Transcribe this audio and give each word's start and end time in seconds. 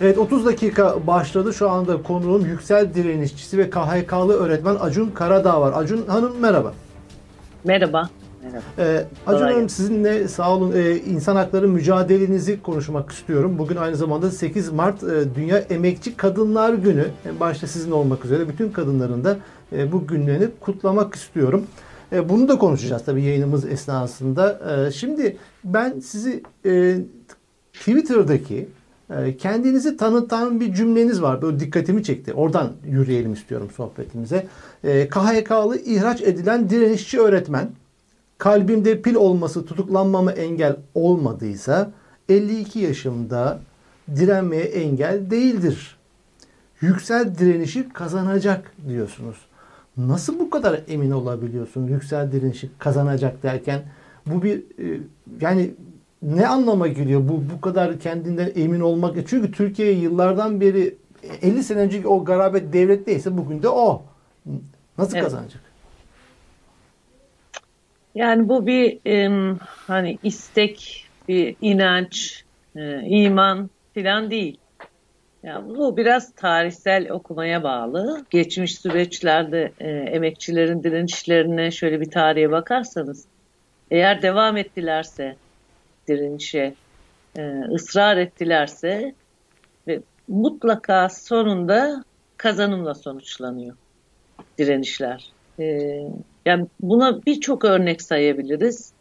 Evet 0.00 0.18
30 0.18 0.46
dakika 0.46 1.06
başladı. 1.06 1.54
Şu 1.54 1.70
anda 1.70 2.02
konuğum 2.02 2.46
yüksel 2.46 2.94
direnişçisi 2.94 3.58
ve 3.58 3.70
KHK'lı 3.70 4.32
öğretmen 4.32 4.76
Acun 4.80 5.10
Karadağ 5.10 5.60
var. 5.60 5.72
Acun 5.76 6.06
Hanım 6.06 6.38
merhaba. 6.40 6.74
Merhaba. 7.64 8.10
Merhaba. 8.42 8.62
Ee, 8.78 9.06
Acun 9.26 9.44
Hanım 9.44 9.68
sizinle 9.68 10.28
sağ 10.28 10.54
olun 10.54 10.72
e, 10.76 10.96
insan 10.96 11.36
hakları 11.36 11.68
mücadelenizi 11.68 12.62
konuşmak 12.62 13.12
istiyorum. 13.12 13.58
Bugün 13.58 13.76
aynı 13.76 13.96
zamanda 13.96 14.30
8 14.30 14.72
Mart 14.72 15.02
e, 15.02 15.34
Dünya 15.34 15.58
Emekçi 15.58 16.16
Kadınlar 16.16 16.74
Günü. 16.74 17.06
Başta 17.40 17.66
sizin 17.66 17.90
olmak 17.90 18.24
üzere 18.24 18.48
bütün 18.48 18.72
kadınların 18.72 19.24
da 19.24 19.36
e, 19.72 19.92
bu 19.92 20.06
günlerini 20.06 20.48
kutlamak 20.60 21.14
istiyorum. 21.14 21.66
E, 22.12 22.28
bunu 22.28 22.48
da 22.48 22.58
konuşacağız 22.58 23.04
tabii 23.04 23.22
yayınımız 23.22 23.64
esnasında. 23.64 24.60
E, 24.86 24.92
şimdi 24.92 25.36
ben 25.64 26.00
sizi 26.00 26.42
e, 26.66 26.96
Twitter'daki 27.72 28.68
kendinizi 29.38 29.96
tanıtan 29.96 30.60
bir 30.60 30.74
cümleniz 30.74 31.22
var. 31.22 31.42
Böyle 31.42 31.60
dikkatimi 31.60 32.04
çekti. 32.04 32.32
Oradan 32.32 32.72
yürüyelim 32.86 33.32
istiyorum 33.32 33.68
sohbetimize. 33.76 34.46
E, 34.84 35.08
KHK'lı 35.08 35.78
ihraç 35.78 36.22
edilen 36.22 36.70
direnişçi 36.70 37.20
öğretmen 37.20 37.70
kalbimde 38.38 39.02
pil 39.02 39.14
olması 39.14 39.66
tutuklanmama 39.66 40.32
engel 40.32 40.76
olmadıysa 40.94 41.90
52 42.28 42.78
yaşımda 42.78 43.60
direnmeye 44.16 44.62
engel 44.64 45.30
değildir. 45.30 45.96
Yüksel 46.80 47.38
direnişi 47.38 47.88
kazanacak 47.88 48.72
diyorsunuz. 48.88 49.36
Nasıl 49.96 50.38
bu 50.38 50.50
kadar 50.50 50.80
emin 50.88 51.10
olabiliyorsun 51.10 51.86
yüksel 51.86 52.32
direnişi 52.32 52.70
kazanacak 52.78 53.42
derken 53.42 53.82
bu 54.26 54.42
bir 54.42 54.58
e, 54.58 55.00
yani 55.40 55.70
ne 56.22 56.46
anlama 56.46 56.88
geliyor 56.88 57.20
bu 57.28 57.42
bu 57.54 57.60
kadar 57.60 58.00
kendinden 58.00 58.52
emin 58.56 58.80
olmak? 58.80 59.16
Çünkü 59.28 59.52
Türkiye 59.52 59.92
yıllardan 59.92 60.60
beri 60.60 60.94
50 61.42 61.62
sene 61.62 61.78
önceki 61.78 62.08
o 62.08 62.24
garabet 62.24 62.72
devletteyse 62.72 63.36
bugün 63.36 63.62
de 63.62 63.68
o. 63.68 64.02
Nasıl 64.98 65.16
evet. 65.16 65.24
kazanacak? 65.24 65.62
Yani 68.14 68.48
bu 68.48 68.66
bir 68.66 68.98
e, 69.06 69.54
hani 69.86 70.18
istek, 70.22 71.06
bir 71.28 71.56
inanç, 71.60 72.44
e, 72.76 73.00
iman 73.00 73.70
filan 73.94 74.30
değil. 74.30 74.58
Yani 75.42 75.68
bu 75.68 75.96
biraz 75.96 76.32
tarihsel 76.32 77.10
okumaya 77.10 77.62
bağlı. 77.62 78.24
Geçmiş 78.30 78.78
süreçlerde 78.78 79.72
e, 79.80 79.88
emekçilerin 79.90 80.82
direnişlerine 80.82 81.70
şöyle 81.70 82.00
bir 82.00 82.10
tarihe 82.10 82.50
bakarsanız, 82.50 83.24
eğer 83.90 84.22
devam 84.22 84.56
ettilerse 84.56 85.36
direnişe, 86.08 86.74
e, 87.38 87.60
ısrar 87.74 88.16
ettilerse 88.16 89.14
ve 89.88 90.00
mutlaka 90.28 91.08
sonunda 91.08 92.04
kazanımla 92.36 92.94
sonuçlanıyor 92.94 93.76
direnişler. 94.58 95.32
E, 95.58 95.64
yani 96.46 96.66
buna 96.80 97.26
birçok 97.26 97.64
örnek 97.64 98.02
sayabiliriz. 98.02 98.92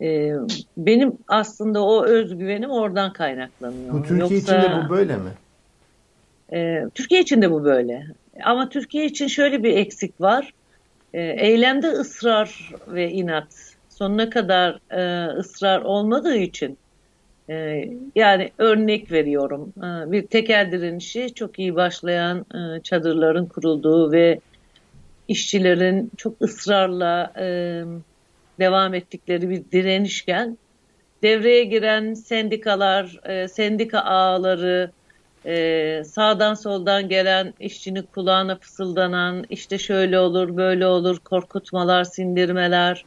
Ee, 0.00 0.32
benim 0.76 1.12
aslında 1.28 1.84
o 1.84 2.04
özgüvenim 2.04 2.70
oradan 2.70 3.12
kaynaklanıyor. 3.12 3.94
Bu 3.94 4.02
Türkiye 4.02 4.20
Yoksa, 4.20 4.36
için 4.36 4.70
de 4.70 4.84
bu 4.84 4.90
böyle 4.90 5.16
mi? 5.16 5.30
E, 6.52 6.84
Türkiye 6.94 7.20
için 7.20 7.42
de 7.42 7.50
bu 7.50 7.64
böyle. 7.64 8.06
Ama 8.44 8.68
Türkiye 8.68 9.06
için 9.06 9.26
şöyle 9.26 9.62
bir 9.62 9.76
eksik 9.76 10.20
var. 10.20 10.52
E, 11.14 11.22
eylemde 11.22 11.86
ısrar 11.88 12.72
ve 12.88 13.10
inat 13.10 13.73
sonuna 13.98 14.30
kadar 14.30 14.78
e, 14.90 15.26
ısrar 15.38 15.82
olmadığı 15.82 16.36
için 16.36 16.78
e, 17.50 17.84
yani 18.14 18.50
örnek 18.58 19.12
veriyorum. 19.12 19.72
E, 19.78 20.12
bir 20.12 20.26
tekel 20.26 20.72
direnişi 20.72 21.34
çok 21.34 21.58
iyi 21.58 21.74
başlayan 21.74 22.38
e, 22.54 22.82
çadırların 22.82 23.46
kurulduğu 23.46 24.12
ve 24.12 24.40
işçilerin 25.28 26.10
çok 26.16 26.42
ısrarla 26.42 27.32
e, 27.38 27.46
devam 28.60 28.94
ettikleri 28.94 29.50
bir 29.50 29.70
direnişken 29.72 30.58
devreye 31.22 31.64
giren 31.64 32.14
sendikalar, 32.14 33.20
e, 33.28 33.48
sendika 33.48 34.00
ağları, 34.00 34.90
e, 35.46 36.02
sağdan 36.04 36.54
soldan 36.54 37.08
gelen 37.08 37.54
işçinin 37.60 38.02
kulağına 38.02 38.58
fısıldanan 38.58 39.44
işte 39.50 39.78
şöyle 39.78 40.18
olur 40.18 40.56
böyle 40.56 40.86
olur 40.86 41.18
korkutmalar, 41.18 42.04
sindirmeler, 42.04 43.04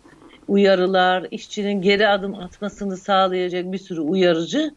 uyarılar, 0.47 1.27
işçinin 1.31 1.81
geri 1.81 2.07
adım 2.07 2.35
atmasını 2.35 2.97
sağlayacak 2.97 3.71
bir 3.71 3.77
sürü 3.77 3.99
uyarıcı 3.99 4.71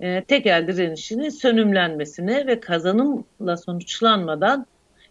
e, 0.00 0.24
tekel 0.24 0.66
direnişinin 0.66 1.28
sönümlenmesine 1.28 2.46
ve 2.46 2.60
kazanımla 2.60 3.56
sonuçlanmadan 3.56 4.66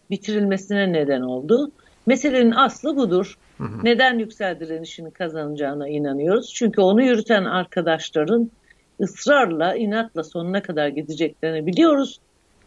bitirilmesine 0.09 0.93
neden 0.93 1.21
oldu. 1.21 1.71
Meselenin 2.05 2.51
aslı 2.51 2.95
budur. 2.95 3.37
Hı 3.57 3.63
hı. 3.63 3.83
Neden 3.83 4.19
yüksel 4.19 4.59
direnişini 4.59 5.11
kazanacağına 5.11 5.89
inanıyoruz? 5.89 6.53
Çünkü 6.53 6.81
onu 6.81 7.03
yürüten 7.03 7.45
arkadaşların 7.45 8.51
ısrarla, 9.01 9.75
inatla 9.75 10.23
sonuna 10.23 10.61
kadar 10.61 10.87
gideceklerini 10.87 11.65
biliyoruz. 11.65 12.19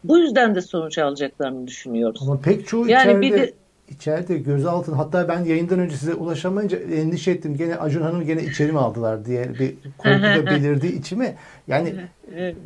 Bu 0.03 0.17
yüzden 0.17 0.55
de 0.55 0.61
sonuç 0.61 0.97
alacaklarını 0.97 1.67
düşünüyoruz. 1.67 2.21
Ama 2.23 2.41
pek 2.41 2.67
çoğu 2.67 2.87
yani 2.89 3.01
içeride, 3.01 3.21
bir 3.21 3.33
de, 3.33 3.53
içeride 3.91 4.37
gözaltı 4.37 4.91
hatta 4.91 5.27
ben 5.27 5.43
yayından 5.43 5.79
önce 5.79 5.97
size 5.97 6.13
ulaşamayınca 6.13 6.77
endişe 6.77 7.31
ettim. 7.31 7.57
Gene 7.57 7.75
Acun 7.75 8.01
Hanım 8.01 8.25
gene 8.25 8.43
içeri 8.43 8.71
mi 8.71 8.79
aldılar 8.79 9.25
diye 9.25 9.49
bir 9.59 9.75
korku 9.97 10.21
da 10.21 10.45
belirdi 10.51 10.87
içime. 10.87 11.35
Yani 11.67 11.95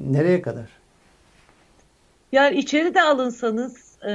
nereye 0.10 0.42
kadar? 0.42 0.66
Yani 2.32 2.58
içeri 2.58 2.94
de 2.94 3.02
alınsanız 3.02 3.86
e, 4.08 4.14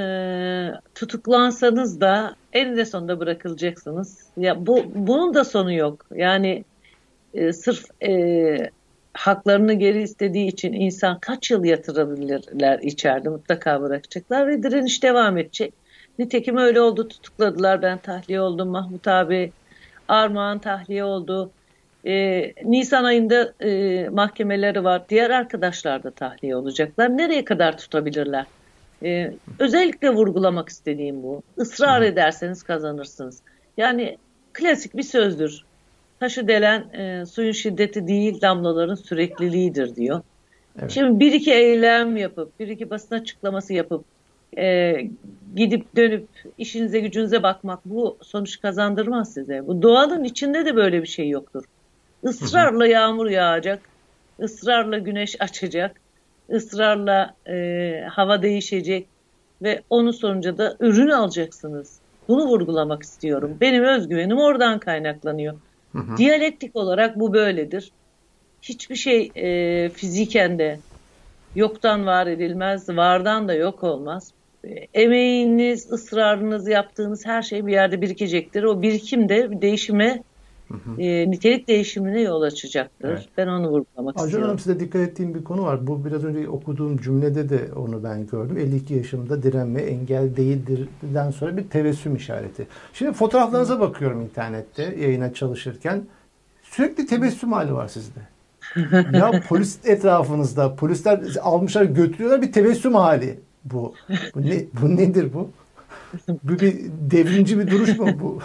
tutuklansanız 0.95 2.01
da 2.01 2.35
eninde 2.53 2.85
sonunda 2.85 3.19
bırakılacaksınız. 3.19 4.17
Ya 4.37 4.67
bu 4.67 4.83
bunun 4.95 5.33
da 5.33 5.43
sonu 5.43 5.73
yok. 5.73 6.05
Yani 6.15 6.63
e, 7.33 7.53
sırf 7.53 8.03
e, 8.03 8.69
haklarını 9.13 9.73
geri 9.73 10.01
istediği 10.01 10.47
için 10.47 10.73
insan 10.73 11.19
kaç 11.19 11.51
yıl 11.51 11.63
yatırabilirler 11.63 12.79
içeride 12.79 13.29
mutlaka 13.29 13.81
bırakacaklar 13.81 14.47
ve 14.47 14.63
direniş 14.63 15.03
devam 15.03 15.37
edecek. 15.37 15.73
Nitekim 16.21 16.57
öyle 16.57 16.81
oldu 16.81 17.07
tutukladılar 17.07 17.81
ben 17.81 17.97
tahliye 17.97 18.41
oldum 18.41 18.67
Mahmut 18.67 19.07
abi 19.07 19.51
Armağan 20.07 20.59
tahliye 20.59 21.03
oldu. 21.03 21.51
Ee, 22.05 22.53
Nisan 22.63 23.03
ayında 23.03 23.53
e, 23.59 24.09
mahkemeleri 24.09 24.83
var. 24.83 25.03
Diğer 25.09 25.29
arkadaşlar 25.29 26.03
da 26.03 26.11
tahliye 26.11 26.55
olacaklar. 26.55 27.17
Nereye 27.17 27.45
kadar 27.45 27.77
tutabilirler? 27.77 28.45
Ee, 29.03 29.33
özellikle 29.59 30.09
vurgulamak 30.09 30.69
istediğim 30.69 31.23
bu. 31.23 31.43
Israr 31.57 32.01
ederseniz 32.01 32.63
kazanırsınız. 32.63 33.39
Yani 33.77 34.17
klasik 34.53 34.97
bir 34.97 35.03
sözdür. 35.03 35.63
Taşı 36.19 36.47
delen 36.47 36.81
e, 36.93 37.25
suyun 37.25 37.51
şiddeti 37.51 38.07
değil 38.07 38.41
damlaların 38.41 38.95
sürekliliğidir 38.95 39.95
diyor. 39.95 40.21
Evet. 40.79 40.91
Şimdi 40.91 41.19
bir 41.19 41.31
iki 41.31 41.53
eylem 41.53 42.17
yapıp, 42.17 42.59
bir 42.59 42.67
iki 42.67 42.89
basın 42.89 43.15
açıklaması 43.15 43.73
yapıp 43.73 44.05
e, 44.57 44.95
gidip 45.55 45.95
dönüp 45.95 46.27
işinize 46.57 46.99
gücünüze 46.99 47.43
bakmak 47.43 47.85
bu 47.85 48.17
sonuç 48.21 48.61
kazandırmaz 48.61 49.33
size. 49.33 49.67
Bu 49.67 49.81
doğanın 49.81 50.23
içinde 50.23 50.65
de 50.65 50.75
böyle 50.75 51.01
bir 51.01 51.07
şey 51.07 51.29
yoktur. 51.29 51.63
Israrla 52.23 52.87
yağmur 52.87 53.29
yağacak, 53.29 53.89
ısrarla 54.41 54.97
güneş 54.97 55.35
açacak, 55.39 56.01
ısrarla 56.51 57.35
e, 57.49 58.05
hava 58.09 58.41
değişecek 58.41 59.07
ve 59.61 59.81
onun 59.89 60.11
sonucu 60.11 60.57
da 60.57 60.75
ürün 60.79 61.09
alacaksınız. 61.09 62.01
Bunu 62.27 62.45
vurgulamak 62.45 63.03
istiyorum. 63.03 63.57
Benim 63.61 63.83
özgüvenim 63.83 64.37
oradan 64.37 64.79
kaynaklanıyor. 64.79 65.59
Hı 65.91 65.99
hı. 65.99 66.17
Diyalektik 66.17 66.75
olarak 66.75 67.19
bu 67.19 67.33
böyledir. 67.33 67.91
Hiçbir 68.61 68.95
şey 68.95 69.31
e, 69.35 69.89
fiziken 69.89 70.59
de 70.59 70.79
yoktan 71.55 72.05
var 72.05 72.27
edilmez, 72.27 72.89
vardan 72.89 73.47
da 73.47 73.53
yok 73.53 73.83
olmaz. 73.83 74.33
Emeğiniz, 74.93 75.91
ısrarınız, 75.91 76.67
yaptığınız 76.67 77.25
her 77.25 77.41
şey 77.41 77.65
bir 77.65 77.71
yerde 77.71 78.01
birikecektir. 78.01 78.63
O 78.63 78.81
birikim 78.81 79.29
de 79.29 79.61
değişime 79.61 80.23
E, 80.97 81.31
nitelik 81.31 81.67
değişimine 81.67 82.21
yol 82.21 82.41
açacaktır. 82.41 83.09
Evet. 83.09 83.29
Ben 83.37 83.47
onu 83.47 83.69
vurgulamak 83.69 84.15
Acun 84.15 84.25
istiyorum. 84.25 84.47
Hanım 84.47 84.59
size 84.59 84.79
dikkat 84.79 85.01
ettiğim 85.01 85.35
bir 85.35 85.43
konu 85.43 85.63
var. 85.63 85.87
Bu 85.87 86.05
biraz 86.05 86.23
önce 86.23 86.49
okuduğum 86.49 86.97
cümlede 86.97 87.49
de 87.49 87.73
onu 87.75 88.03
ben 88.03 88.27
gördüm. 88.27 88.57
52 88.57 88.93
yaşımda 88.93 89.43
direnme 89.43 89.81
engel 89.81 90.35
değildirden 90.35 91.31
sonra 91.31 91.57
bir 91.57 91.63
tevessüm 91.63 92.15
işareti. 92.15 92.67
Şimdi 92.93 93.13
fotoğraflarınıza 93.13 93.79
bakıyorum 93.79 94.21
internette 94.21 94.95
yayına 94.99 95.33
çalışırken. 95.33 96.03
Sürekli 96.63 97.05
tebessüm 97.05 97.51
hali 97.51 97.73
var 97.73 97.87
sizde. 97.87 98.19
ya 99.17 99.31
polis 99.49 99.79
etrafınızda 99.85 100.75
polisler 100.75 101.21
almışlar 101.41 101.83
götürüyorlar 101.83 102.41
bir 102.41 102.51
tebessüm 102.51 102.95
hali 102.95 103.39
bu. 103.65 103.95
Bu, 104.35 104.41
ne, 104.41 104.65
bu 104.81 104.97
nedir 104.97 105.33
bu? 105.33 105.51
Bu 106.43 106.59
bir 106.59 106.75
devrimci 107.11 107.59
bir 107.59 107.71
duruş 107.71 107.97
mu 107.99 108.07
bu? 108.21 108.39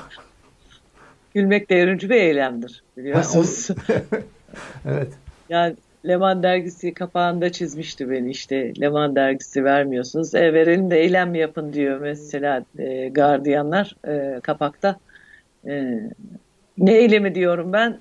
gülmek 1.37 1.71
devrimci 1.71 2.11
bir 2.11 2.15
eylemdir 2.15 2.83
biliyorsunuz. 2.97 3.69
evet. 4.87 5.09
Yani 5.49 5.77
Leman 6.09 6.43
dergisi 6.43 6.95
kapağında 6.95 7.53
çizmişti 7.53 8.11
beni 8.11 8.31
işte. 8.31 8.73
Leman 8.81 9.17
dergisi 9.17 9.65
vermiyorsunuz. 9.65 10.35
E, 10.35 10.55
verelim 10.55 10.91
de 10.91 11.01
eylem 11.01 11.35
yapın 11.35 11.73
diyor 11.73 12.01
mesela 12.01 12.65
e, 12.79 13.09
gardiyanlar 13.09 13.97
e, 14.09 14.41
kapakta. 14.41 14.97
E, 15.67 16.01
ne 16.79 16.95
eylemi 16.95 17.35
diyorum 17.35 17.73
ben? 17.73 17.99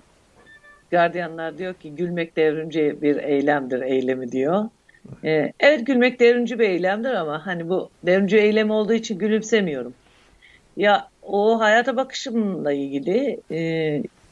Gardiyanlar 0.91 1.57
diyor 1.57 1.73
ki 1.73 1.95
gülmek 1.95 2.35
devrimci 2.35 2.97
bir 3.01 3.15
eylemdir 3.15 3.81
eylemi 3.81 4.31
diyor. 4.31 4.65
E, 5.25 5.53
evet 5.59 5.87
gülmek 5.87 6.19
devrimci 6.19 6.59
bir 6.59 6.69
eylemdir 6.69 7.13
ama 7.13 7.45
hani 7.45 7.69
bu 7.69 7.89
devrimci 8.03 8.37
eylem 8.37 8.71
olduğu 8.71 8.93
için 8.93 9.17
gülümsemiyorum. 9.17 9.93
Ya 10.77 11.09
o 11.23 11.59
hayata 11.59 11.97
bakışımla 11.97 12.71
ilgili 12.71 13.39
e, 13.51 13.59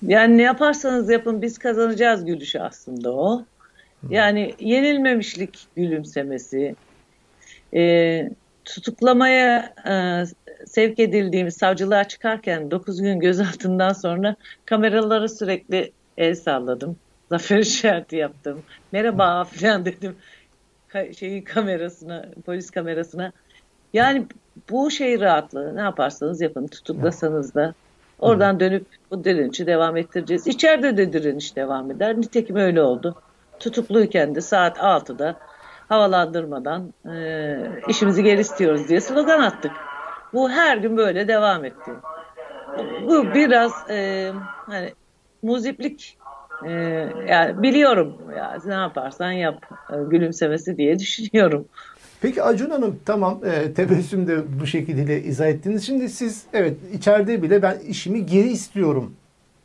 yani 0.08 0.38
ne 0.38 0.42
yaparsanız 0.42 1.10
yapın 1.10 1.42
biz 1.42 1.58
kazanacağız 1.58 2.26
gülüşü 2.26 2.60
aslında 2.60 3.14
o. 3.14 3.46
Yani 4.10 4.54
yenilmemişlik 4.60 5.68
gülümsemesi, 5.76 6.76
e, 7.76 8.30
tutuklamaya 8.66 9.74
e, 9.90 10.24
sevk 10.66 11.00
edildiğimiz 11.00 11.58
savcılığa 11.58 12.04
çıkarken 12.04 12.72
9 12.72 13.02
gün 13.02 13.20
gözaltından 13.20 13.94
sonra 13.94 14.36
kameralara 14.66 15.28
sürekli 15.28 15.92
el 16.18 16.36
salladım. 16.36 16.98
Zafer 17.30 17.60
işareti 17.60 18.16
yaptım. 18.16 18.64
Merhaba 18.92 19.44
falan 19.44 19.86
dedim. 19.86 20.16
Şeyi 21.18 21.44
kamerasına, 21.44 22.26
polis 22.46 22.72
kamerasına. 22.72 23.32
Yani 23.94 24.26
bu 24.70 24.92
şey 24.92 25.20
rahatlığı 25.20 25.76
ne 25.76 25.82
yaparsanız 25.82 26.42
yapın 26.42 26.68
tutuklasanız 26.68 27.56
da 27.56 27.74
oradan 28.20 28.60
dönüp 28.60 28.86
bu 29.12 29.24
direnişi 29.24 29.68
devam 29.68 29.98
ettireceğiz. 29.98 30.48
İçeride 30.48 30.98
de 30.98 31.14
direniş 31.14 31.56
devam 31.56 31.92
eder. 31.92 32.18
Nitekim 32.18 32.56
öyle 32.56 32.82
oldu. 32.82 33.16
Tutukluyken 33.60 34.36
de 34.36 34.42
saat 34.42 34.78
6'da 34.78 35.36
havalandırmadan 35.90 36.94
e, 37.06 37.56
işimizi 37.88 38.24
geri 38.24 38.42
istiyoruz 38.42 38.88
diye 38.90 39.02
slogan 39.02 39.42
attık. 39.42 39.72
Bu 40.34 40.50
her 40.50 40.78
gün 40.78 40.98
böyle 40.98 41.28
devam 41.28 41.66
etti. 41.66 41.92
Bu 43.08 43.34
biraz 43.34 43.90
e, 43.90 44.32
hani 44.66 44.94
muziplik 45.44 46.18
e, 46.68 46.72
yani 47.30 47.64
biliyorum 47.64 48.18
ya 48.38 48.58
ne 48.66 48.74
yaparsan 48.74 49.32
yap 49.32 49.66
e, 49.90 49.96
gülümsemesi 50.10 50.78
diye 50.78 51.00
düşünüyorum. 51.00 51.66
Peki 52.22 52.44
Acun 52.44 52.70
Hanım 52.70 53.00
tamam 53.06 53.40
e, 53.46 53.74
tebessüm 53.74 54.28
de 54.28 54.60
bu 54.62 54.68
şekilde 54.68 55.24
izah 55.24 55.48
ettiniz. 55.48 55.86
Şimdi 55.86 56.10
siz 56.10 56.44
evet 56.54 56.78
içeride 56.94 57.44
bile 57.44 57.62
ben 57.62 57.78
işimi 57.88 58.26
geri 58.26 58.50
istiyorum. 58.50 59.14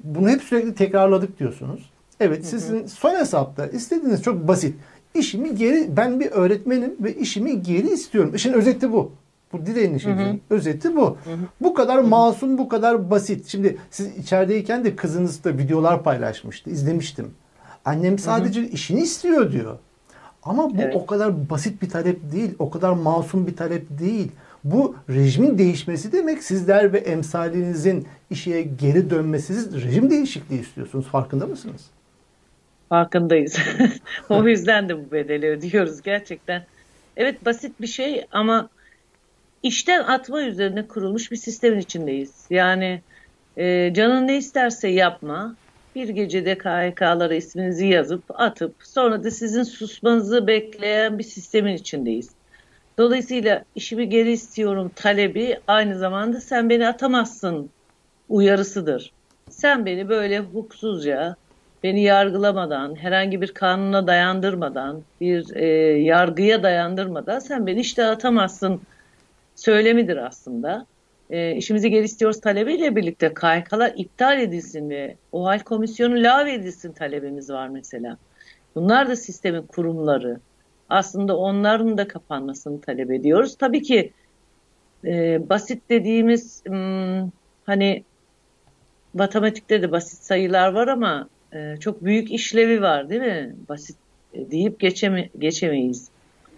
Bunu 0.04 0.30
hep 0.30 0.42
sürekli 0.42 0.74
tekrarladık 0.74 1.38
diyorsunuz. 1.38 1.90
Evet 2.20 2.46
sizin 2.46 2.86
son 2.86 3.14
hesapta 3.14 3.66
istediğiniz 3.66 4.22
çok 4.22 4.48
basit. 4.48 4.74
İşimi 5.14 5.54
geri 5.54 5.96
ben 5.96 6.20
bir 6.20 6.30
öğretmenim 6.30 6.96
ve 7.00 7.14
işimi 7.14 7.62
geri 7.62 7.90
istiyorum. 7.90 8.32
İşin 8.34 8.52
özeti 8.52 8.92
bu. 8.92 9.12
Bu 9.52 9.66
direnişin 9.66 10.42
özeti 10.50 10.96
bu. 10.96 11.06
Hı 11.24 11.30
hı. 11.30 11.36
Bu 11.60 11.74
kadar 11.74 11.98
masum, 11.98 12.58
bu 12.58 12.68
kadar 12.68 13.10
basit. 13.10 13.46
Şimdi 13.46 13.76
siz 13.90 14.16
içerideyken 14.18 14.84
de 14.84 14.96
kızınız 14.96 15.44
da 15.44 15.58
videolar 15.58 16.02
paylaşmıştı. 16.02 16.70
izlemiştim. 16.70 17.30
Annem 17.84 18.18
sadece 18.18 18.60
hı 18.60 18.64
hı. 18.64 18.68
işini 18.68 19.00
istiyor 19.00 19.52
diyor. 19.52 19.78
Ama 20.42 20.70
bu 20.70 20.82
evet. 20.82 20.96
o 20.96 21.06
kadar 21.06 21.50
basit 21.50 21.82
bir 21.82 21.88
talep 21.88 22.32
değil. 22.32 22.54
O 22.58 22.70
kadar 22.70 22.92
masum 22.92 23.46
bir 23.46 23.56
talep 23.56 23.98
değil. 23.98 24.32
Bu 24.64 24.96
rejimin 25.10 25.58
değişmesi 25.58 26.12
demek 26.12 26.42
sizler 26.42 26.92
ve 26.92 26.98
emsalinizin 26.98 28.06
işe 28.30 28.62
geri 28.62 29.10
dönmesi. 29.10 29.54
Siz 29.54 29.84
rejim 29.84 30.10
değişikliği 30.10 30.60
istiyorsunuz. 30.60 31.06
Farkında 31.06 31.46
mısınız? 31.46 31.82
Farkındayız. 32.88 33.56
o 34.28 34.48
yüzden 34.48 34.88
de 34.88 34.98
bu 34.98 35.12
bedeli 35.12 35.46
ödüyoruz 35.46 36.02
gerçekten. 36.02 36.66
Evet 37.16 37.46
basit 37.46 37.80
bir 37.80 37.86
şey 37.86 38.26
ama 38.32 38.68
işten 39.62 40.02
atma 40.02 40.42
üzerine 40.42 40.86
kurulmuş 40.86 41.30
bir 41.30 41.36
sistemin 41.36 41.78
içindeyiz. 41.78 42.46
Yani 42.50 43.00
e, 43.56 43.94
canın 43.94 44.26
ne 44.26 44.36
isterse 44.36 44.88
yapma. 44.88 45.56
Bir 45.94 46.08
gecede 46.08 46.58
KHK'lara 46.58 47.34
isminizi 47.34 47.86
yazıp 47.86 48.22
atıp 48.28 48.74
sonra 48.84 49.24
da 49.24 49.30
sizin 49.30 49.62
susmanızı 49.62 50.46
bekleyen 50.46 51.18
bir 51.18 51.24
sistemin 51.24 51.74
içindeyiz. 51.74 52.30
Dolayısıyla 52.98 53.64
işimi 53.74 54.08
geri 54.08 54.32
istiyorum 54.32 54.90
talebi 54.96 55.58
aynı 55.66 55.98
zamanda 55.98 56.40
sen 56.40 56.70
beni 56.70 56.88
atamazsın 56.88 57.70
uyarısıdır. 58.28 59.12
Sen 59.50 59.86
beni 59.86 60.08
böyle 60.08 60.38
hukuksuzca, 60.38 61.36
beni 61.82 62.02
yargılamadan, 62.02 62.96
herhangi 62.96 63.40
bir 63.40 63.54
kanuna 63.54 64.06
dayandırmadan, 64.06 65.02
bir 65.20 65.56
e, 65.56 65.66
yargıya 66.00 66.62
dayandırmadan 66.62 67.38
sen 67.38 67.66
beni 67.66 67.80
işte 67.80 68.04
atamazsın 68.04 68.80
söylemidir 69.58 70.16
aslında. 70.16 70.86
E, 71.30 71.56
işimizi 71.56 71.90
geri 71.90 72.04
istiyoruz 72.04 72.40
talebiyle 72.40 72.96
birlikte 72.96 73.34
KYK'lar 73.34 73.92
iptal 73.96 74.40
edilsin 74.40 74.90
ve 74.90 75.16
o 75.32 75.44
hal 75.44 75.58
komisyonu 75.58 76.22
lave 76.22 76.52
edilsin 76.52 76.92
talebimiz 76.92 77.50
var 77.50 77.68
mesela. 77.68 78.16
Bunlar 78.74 79.08
da 79.08 79.16
sistemin 79.16 79.62
kurumları. 79.62 80.40
Aslında 80.88 81.36
onların 81.36 81.98
da 81.98 82.08
kapanmasını 82.08 82.80
talep 82.80 83.10
ediyoruz. 83.10 83.56
Tabii 83.58 83.82
ki 83.82 84.12
e, 85.04 85.48
basit 85.48 85.82
dediğimiz 85.90 86.62
hmm, 86.66 87.30
hani 87.66 88.04
matematikte 89.14 89.82
de 89.82 89.92
basit 89.92 90.22
sayılar 90.22 90.72
var 90.72 90.88
ama 90.88 91.28
e, 91.52 91.76
çok 91.80 92.04
büyük 92.04 92.30
işlevi 92.30 92.82
var 92.82 93.10
değil 93.10 93.22
mi? 93.22 93.56
Basit 93.68 93.96
e, 94.34 94.50
deyip 94.50 94.80
geçeme, 94.80 95.28
geçemeyiz. 95.38 96.08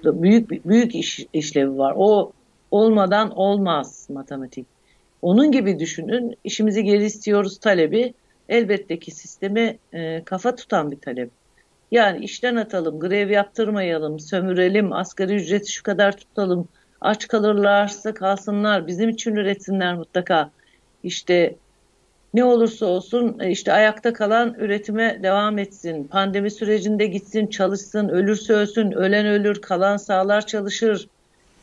Büyük 0.04 0.66
büyük 0.66 0.94
iş, 0.94 1.26
işlevi 1.32 1.78
var. 1.78 1.94
O 1.96 2.32
olmadan 2.70 3.30
olmaz 3.30 4.06
matematik. 4.10 4.66
Onun 5.22 5.52
gibi 5.52 5.78
düşünün. 5.78 6.36
İşimizi 6.44 6.84
geri 6.84 7.04
istiyoruz 7.04 7.58
talebi 7.58 8.14
elbette 8.48 8.98
ki 8.98 9.10
sisteme 9.10 9.76
e, 9.92 10.24
kafa 10.24 10.56
tutan 10.56 10.90
bir 10.90 11.00
talep. 11.00 11.30
Yani 11.90 12.24
işten 12.24 12.56
atalım, 12.56 13.00
grev 13.00 13.30
yaptırmayalım, 13.30 14.20
sömürelim, 14.20 14.92
asgari 14.92 15.34
ücreti 15.34 15.72
şu 15.72 15.82
kadar 15.82 16.16
tutalım, 16.16 16.68
aç 17.00 17.28
kalırlarsa 17.28 18.14
kalsınlar, 18.14 18.86
bizim 18.86 19.08
için 19.08 19.36
üretsinler 19.36 19.94
mutlaka. 19.94 20.50
İşte 21.02 21.56
ne 22.34 22.44
olursa 22.44 22.86
olsun 22.86 23.38
e, 23.40 23.50
işte 23.50 23.72
ayakta 23.72 24.12
kalan 24.12 24.54
üretime 24.54 25.22
devam 25.22 25.58
etsin. 25.58 26.04
Pandemi 26.04 26.50
sürecinde 26.50 27.06
gitsin, 27.06 27.46
çalışsın, 27.46 28.08
ölürse 28.08 28.52
ölsün, 28.52 28.92
ölen 28.92 29.26
ölür, 29.26 29.60
kalan 29.60 29.96
sağlar 29.96 30.46
çalışır 30.46 31.08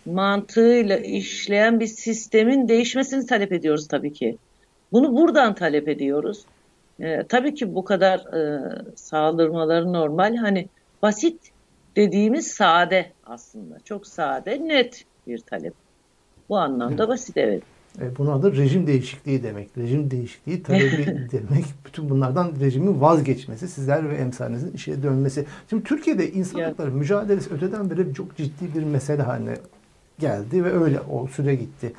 mantığıyla 0.07 0.97
işleyen 0.97 1.79
bir 1.79 1.87
sistemin 1.87 2.67
değişmesini 2.67 3.25
talep 3.25 3.51
ediyoruz 3.51 3.87
tabii 3.87 4.13
ki. 4.13 4.37
Bunu 4.91 5.17
buradan 5.17 5.55
talep 5.55 5.87
ediyoruz. 5.87 6.45
E, 6.99 7.23
tabii 7.23 7.53
ki 7.53 7.75
bu 7.75 7.85
kadar 7.85 8.19
e, 8.19 8.61
saldırmaları 8.95 9.93
normal. 9.93 10.35
Hani 10.35 10.67
basit 11.01 11.51
dediğimiz 11.95 12.47
sade 12.47 13.11
aslında. 13.25 13.79
Çok 13.85 14.07
sade, 14.07 14.67
net 14.67 15.03
bir 15.27 15.37
talep. 15.37 15.73
Bu 16.49 16.57
anlamda 16.57 17.07
basit 17.07 17.37
evet. 17.37 17.63
E, 18.01 18.17
buna 18.17 18.43
da 18.43 18.51
rejim 18.51 18.87
değişikliği 18.87 19.43
demek. 19.43 19.77
Rejim 19.77 20.11
değişikliği 20.11 20.63
talebi 20.63 21.05
demek. 21.31 21.65
Bütün 21.85 22.09
bunlardan 22.09 22.53
rejimin 22.59 23.01
vazgeçmesi, 23.01 23.67
sizler 23.67 24.09
ve 24.09 24.15
emsalinizin 24.15 24.71
işe 24.71 25.03
dönmesi. 25.03 25.45
Şimdi 25.69 25.83
Türkiye'de 25.83 26.31
insan 26.31 26.59
hakları 26.59 26.91
mücadelesi 26.91 27.53
öteden 27.53 27.89
beri 27.89 28.13
çok 28.13 28.35
ciddi 28.35 28.75
bir 28.75 28.83
mesele 28.83 29.21
haline 29.21 29.53
geldi 30.19 30.63
ve 30.63 30.83
öyle 30.83 30.99
o 31.01 31.27
süre 31.27 31.55
gitti. 31.55 31.93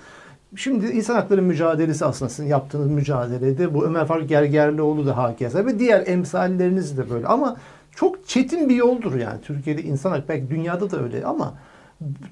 Şimdi 0.57 0.87
insan 0.87 1.15
hakları 1.15 1.43
mücadelesi 1.43 2.05
aslında 2.05 2.29
sizin 2.29 2.49
yaptığınız 2.49 2.91
mücadelede 2.91 3.75
bu 3.75 3.85
Ömer 3.85 4.07
Faruk 4.07 4.29
Gergerlioğlu 4.29 5.07
da 5.07 5.17
hakeza 5.17 5.67
ve 5.67 5.79
diğer 5.79 6.07
emsalleriniz 6.07 6.99
de 6.99 7.11
böyle 7.11 7.27
ama 7.27 7.57
çok 7.97 8.29
çetin 8.29 8.69
bir 8.69 8.75
yoldur 8.75 9.15
yani 9.15 9.41
Türkiye'de 9.43 9.83
insan 9.83 10.11
hakları 10.11 10.29
belki 10.29 10.51
dünyada 10.51 10.91
da 10.91 11.03
öyle 11.03 11.25
ama 11.25 11.55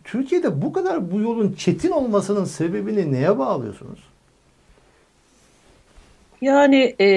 Türkiye'de 0.04 0.62
bu 0.62 0.72
kadar 0.72 1.12
bu 1.12 1.20
yolun 1.20 1.52
çetin 1.52 1.90
olmasının 1.90 2.44
sebebini 2.44 3.12
neye 3.12 3.38
bağlıyorsunuz? 3.38 3.98
Yani 6.40 6.94
e, 7.00 7.08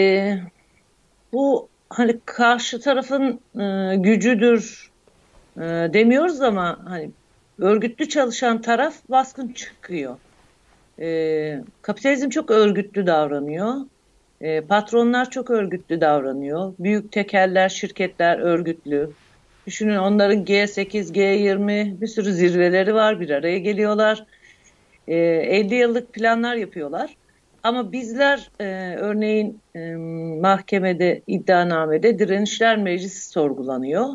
bu 1.33 1.67
hani 1.89 2.19
karşı 2.25 2.81
tarafın 2.81 3.39
e, 3.59 3.95
gücüdür 3.95 4.91
e, 5.57 5.61
demiyoruz 5.93 6.41
ama 6.41 6.79
hani 6.85 7.11
örgütlü 7.61 8.09
çalışan 8.09 8.61
taraf 8.61 8.95
baskın 9.09 9.47
çıkıyor. 9.47 10.17
E, 10.99 11.61
kapitalizm 11.81 12.29
çok 12.29 12.51
örgütlü 12.51 13.07
davranıyor. 13.07 13.73
E, 14.41 14.61
patronlar 14.61 15.29
çok 15.29 15.49
örgütlü 15.49 16.01
davranıyor. 16.01 16.73
Büyük 16.79 17.11
tekeller, 17.11 17.69
şirketler 17.69 18.39
örgütlü. 18.39 19.09
Düşünün 19.67 19.97
onların 19.97 20.45
G8, 20.45 21.13
G20 21.13 22.01
bir 22.01 22.07
sürü 22.07 22.33
zirveleri 22.33 22.93
var. 22.93 23.19
Bir 23.19 23.29
araya 23.29 23.59
geliyorlar. 23.59 24.25
E, 25.07 25.15
50 25.15 25.75
yıllık 25.75 26.13
planlar 26.13 26.55
yapıyorlar. 26.55 27.15
Ama 27.63 27.91
bizler 27.91 28.49
e, 28.59 28.95
örneğin 28.97 29.59
e, 29.75 29.95
mahkemede, 30.41 31.21
iddianamede 31.27 32.19
direnişler 32.19 32.77
meclisi 32.77 33.29
sorgulanıyor. 33.29 34.09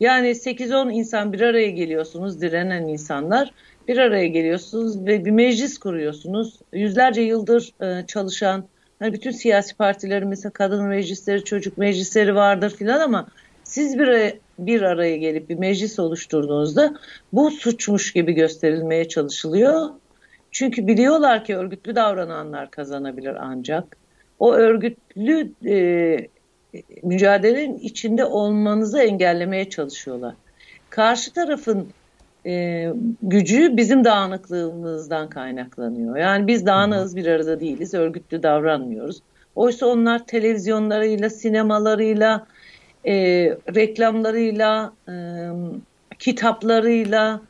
Yani 0.00 0.28
8-10 0.28 0.92
insan 0.92 1.32
bir 1.32 1.40
araya 1.40 1.70
geliyorsunuz, 1.70 2.40
direnen 2.40 2.88
insanlar 2.88 3.52
bir 3.88 3.98
araya 3.98 4.26
geliyorsunuz 4.26 5.06
ve 5.06 5.24
bir 5.24 5.30
meclis 5.30 5.78
kuruyorsunuz. 5.78 6.58
Yüzlerce 6.72 7.20
yıldır 7.20 7.72
e, 7.82 8.06
çalışan, 8.06 8.64
hani 8.98 9.12
bütün 9.12 9.30
siyasi 9.30 9.76
partilerin 9.76 10.28
mesela 10.28 10.52
kadın 10.52 10.84
meclisleri, 10.84 11.44
çocuk 11.44 11.78
meclisleri 11.78 12.34
vardır 12.34 12.70
filan 12.70 13.00
ama 13.00 13.28
siz 13.64 13.98
bir, 13.98 14.34
bir 14.58 14.82
araya 14.82 15.16
gelip 15.16 15.48
bir 15.48 15.58
meclis 15.58 15.98
oluşturduğunuzda 15.98 16.94
bu 17.32 17.50
suçmuş 17.50 18.12
gibi 18.12 18.32
gösterilmeye 18.32 19.08
çalışılıyor. 19.08 19.88
Çünkü 20.50 20.86
biliyorlar 20.86 21.44
ki 21.44 21.56
örgütlü 21.56 21.94
davrananlar 21.94 22.70
kazanabilir 22.70 23.36
ancak. 23.40 23.96
O 24.38 24.54
örgütlü 24.54 25.52
e, 25.66 26.16
mücadelenin 27.02 27.78
içinde 27.78 28.24
olmanızı 28.24 29.02
engellemeye 29.02 29.70
çalışıyorlar. 29.70 30.34
Karşı 30.90 31.32
tarafın 31.32 31.88
e, 32.46 32.86
gücü 33.22 33.76
bizim 33.76 34.04
dağınıklığımızdan 34.04 35.28
kaynaklanıyor. 35.28 36.16
Yani 36.16 36.46
biz 36.46 36.66
dağınığız 36.66 37.16
bir 37.16 37.26
arada 37.26 37.60
değiliz, 37.60 37.94
örgütlü 37.94 38.42
davranmıyoruz. 38.42 39.22
Oysa 39.54 39.86
onlar 39.86 40.26
televizyonlarıyla, 40.26 41.30
sinemalarıyla, 41.30 42.46
e, 43.06 43.14
reklamlarıyla, 43.74 44.92
e, 45.08 45.12
kitaplarıyla, 46.18 47.40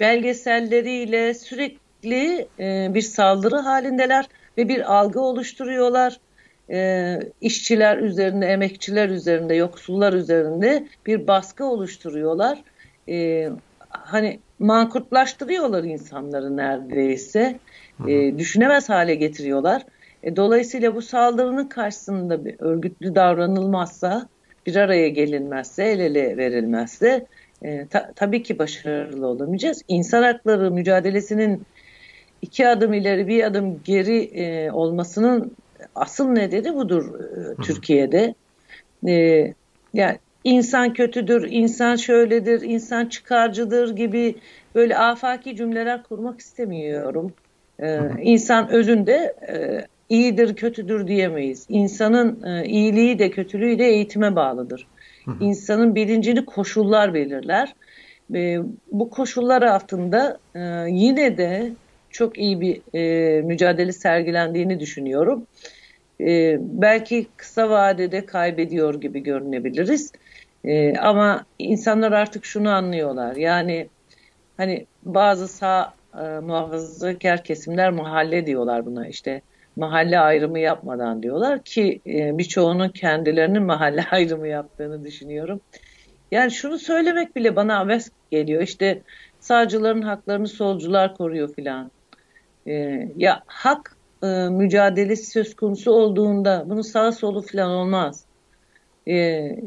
belgeselleriyle 0.00 1.34
sürekli 1.34 2.48
e, 2.58 2.94
bir 2.94 3.02
saldırı 3.02 3.56
halindeler 3.56 4.28
ve 4.58 4.68
bir 4.68 4.94
algı 4.94 5.20
oluşturuyorlar. 5.20 6.20
E, 6.70 7.18
işçiler 7.40 7.98
üzerinde, 7.98 8.46
emekçiler 8.46 9.08
üzerinde, 9.08 9.54
yoksullar 9.54 10.12
üzerinde 10.12 10.86
bir 11.06 11.26
baskı 11.26 11.64
oluşturuyorlar. 11.64 12.62
E, 13.08 13.48
hani 13.90 14.40
mankurtlaştırıyorlar 14.58 15.84
insanları 15.84 16.56
neredeyse. 16.56 17.58
E, 18.08 18.38
düşünemez 18.38 18.88
hale 18.88 19.14
getiriyorlar. 19.14 19.82
E, 20.22 20.36
dolayısıyla 20.36 20.94
bu 20.94 21.02
saldırının 21.02 21.68
karşısında 21.68 22.44
bir 22.44 22.54
örgütlü 22.58 23.14
davranılmazsa, 23.14 24.28
bir 24.66 24.76
araya 24.76 25.08
gelinmezse, 25.08 25.84
el 25.84 26.00
ele 26.00 26.36
verilmezse 26.36 27.26
e, 27.62 27.86
ta, 27.86 28.12
tabii 28.16 28.42
ki 28.42 28.58
başarılı 28.58 29.26
olamayacağız. 29.26 29.82
İnsan 29.88 30.22
hakları 30.22 30.70
mücadelesinin 30.70 31.62
iki 32.42 32.68
adım 32.68 32.92
ileri 32.92 33.26
bir 33.26 33.44
adım 33.44 33.80
geri 33.84 34.22
e, 34.22 34.70
olmasının 34.70 35.56
asıl 35.94 36.28
nedeni 36.28 36.74
budur 36.74 37.20
e, 37.20 37.62
Türkiye'de. 37.62 38.34
E, 39.08 39.14
yani 39.94 40.18
insan 40.44 40.92
kötüdür, 40.94 41.48
insan 41.50 41.96
şöyledir, 41.96 42.62
insan 42.62 43.06
çıkarcıdır 43.06 43.96
gibi 43.96 44.34
böyle 44.74 44.98
afaki 44.98 45.56
cümleler 45.56 46.02
kurmak 46.02 46.40
istemiyorum. 46.40 47.32
Ee, 47.82 48.00
insan 48.22 48.70
özünde 48.70 49.34
e, 49.48 49.86
iyidir, 50.08 50.56
kötüdür 50.56 51.06
diyemeyiz. 51.06 51.66
İnsanın 51.68 52.42
e, 52.42 52.66
iyiliği 52.66 53.18
de 53.18 53.30
kötülüğü 53.30 53.78
de 53.78 53.84
eğitime 53.84 54.36
bağlıdır. 54.36 54.86
İnsanın 55.40 55.94
bilincini 55.94 56.44
koşullar 56.44 57.14
belirler. 57.14 57.74
E, 58.34 58.58
bu 58.92 59.10
koşullar 59.10 59.62
altında 59.62 60.38
e, 60.54 60.60
yine 60.88 61.38
de 61.38 61.72
çok 62.10 62.38
iyi 62.38 62.60
bir 62.60 62.82
e, 62.94 63.42
mücadele 63.42 63.92
sergilendiğini 63.92 64.80
düşünüyorum. 64.80 65.46
E, 66.20 66.58
belki 66.60 67.26
kısa 67.36 67.70
vadede 67.70 68.26
kaybediyor 68.26 69.00
gibi 69.00 69.20
görünebiliriz. 69.20 70.12
E, 70.64 70.96
ama 70.96 71.44
insanlar 71.58 72.12
artık 72.12 72.44
şunu 72.44 72.70
anlıyorlar. 72.70 73.36
Yani 73.36 73.88
hani 74.56 74.86
bazı 75.02 75.48
sağ 75.48 75.94
e, 76.14 76.22
muhafazakar 76.22 77.44
kesimler 77.44 77.90
mahalle 77.90 78.46
diyorlar 78.46 78.86
buna 78.86 79.08
işte 79.08 79.42
mahalle 79.76 80.18
ayrımı 80.18 80.58
yapmadan 80.58 81.22
diyorlar 81.22 81.62
ki 81.64 82.00
e, 82.06 82.38
birçoğunun 82.38 82.88
kendilerinin 82.88 83.62
mahalle 83.62 84.04
ayrımı 84.10 84.48
yaptığını 84.48 85.04
düşünüyorum. 85.04 85.60
Yani 86.30 86.50
şunu 86.50 86.78
söylemek 86.78 87.36
bile 87.36 87.56
bana 87.56 87.78
aves 87.78 88.10
geliyor 88.30 88.62
işte 88.62 89.02
sağcıların 89.40 90.02
haklarını 90.02 90.48
solcular 90.48 91.14
koruyor 91.14 91.54
filan. 91.54 91.90
E, 92.70 93.08
ya 93.16 93.42
hak 93.46 93.96
e, 94.22 94.26
mücadelesi 94.26 95.30
söz 95.30 95.56
konusu 95.56 95.92
olduğunda 95.92 96.64
bunun 96.66 96.82
sağ 96.82 97.12
solu 97.12 97.42
filan 97.42 97.70
olmaz. 97.70 98.24
E, 99.06 99.14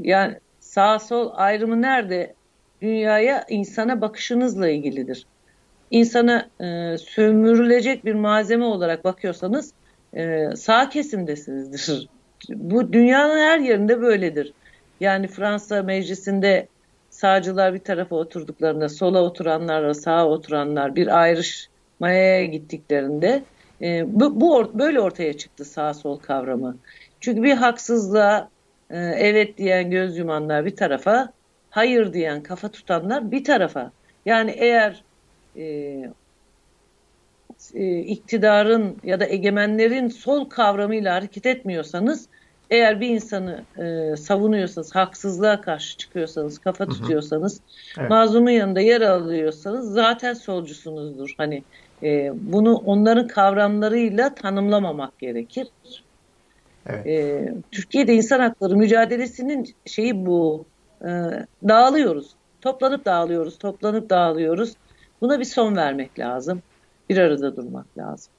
yani 0.01 0.37
sağ 0.59 0.99
sol 0.99 1.31
ayrımı 1.33 1.81
nerede? 1.81 2.33
Dünyaya, 2.81 3.45
insana 3.49 4.01
bakışınızla 4.01 4.69
ilgilidir. 4.69 5.25
İnsana 5.91 6.49
e, 6.61 6.97
sömürülecek 6.97 8.05
bir 8.05 8.13
malzeme 8.13 8.65
olarak 8.65 9.03
bakıyorsanız 9.03 9.73
e, 10.13 10.55
sağ 10.55 10.89
kesimdesinizdir. 10.89 12.09
Bu 12.49 12.93
dünyanın 12.93 13.39
her 13.39 13.59
yerinde 13.59 14.01
böyledir. 14.01 14.53
Yani 14.99 15.27
Fransa 15.27 15.83
meclisinde 15.83 16.67
sağcılar 17.09 17.73
bir 17.73 17.79
tarafa 17.79 18.15
oturduklarında 18.15 18.89
sola 18.89 19.21
oturanlarla 19.21 19.93
sağa 19.93 20.27
oturanlar 20.27 20.95
bir 20.95 21.07
ayrışmaya 22.01 22.45
gittiklerinde 22.45 23.43
e, 23.81 24.03
bu, 24.19 24.41
bu 24.41 24.71
böyle 24.79 24.99
ortaya 24.99 25.33
çıktı 25.37 25.65
sağ 25.65 25.93
sol 25.93 26.19
kavramı. 26.19 26.77
Çünkü 27.19 27.43
bir 27.43 27.53
haksızlığa 27.53 28.49
e, 28.89 28.97
evet 28.97 29.57
diyen 29.57 29.91
göz 29.91 30.17
yumanlar 30.17 30.65
bir 30.65 30.75
tarafa, 30.75 31.33
hayır 31.69 32.13
diyen 32.13 32.43
kafa 32.43 32.69
tutanlar 32.69 33.31
bir 33.31 33.43
tarafa. 33.43 33.91
Yani 34.25 34.51
eğer 34.51 35.03
e, 35.55 35.63
e, 37.73 37.99
iktidarın 37.99 38.97
ya 39.03 39.19
da 39.19 39.25
egemenlerin 39.25 40.07
sol 40.07 40.49
kavramıyla 40.49 41.15
hareket 41.15 41.45
etmiyorsanız, 41.45 42.27
eğer 42.69 43.01
bir 43.01 43.09
insanı 43.09 43.63
e, 43.77 44.15
savunuyorsanız, 44.17 44.95
haksızlığa 44.95 45.61
karşı 45.61 45.97
çıkıyorsanız, 45.97 46.59
kafa 46.59 46.85
tutuyorsanız, 46.85 47.61
evet. 47.99 48.09
mazlumun 48.09 48.51
yanında 48.51 48.81
yer 48.81 49.01
alıyorsanız 49.01 49.93
zaten 49.93 50.33
solcusunuzdur. 50.33 51.33
Hani 51.37 51.63
e, 52.03 52.31
bunu 52.33 52.75
onların 52.75 53.27
kavramlarıyla 53.27 54.35
tanımlamamak 54.35 55.19
gerekir. 55.19 55.67
Evet. 56.85 57.07
E, 57.07 57.53
Türkiye'de 57.71 58.13
insan 58.13 58.39
hakları 58.39 58.77
mücadelesinin 58.77 59.75
şeyi 59.85 60.25
bu. 60.25 60.65
E, 61.01 61.09
dağılıyoruz. 61.67 62.29
Toplanıp 62.61 63.05
dağılıyoruz, 63.05 63.57
toplanıp 63.57 64.09
dağılıyoruz. 64.09 64.73
Buna 65.21 65.39
bir 65.39 65.45
son 65.45 65.75
vermek 65.75 66.19
lazım. 66.19 66.61
Bir 67.09 67.17
arada 67.17 67.55
durmak 67.55 67.97
lazım. 67.97 68.33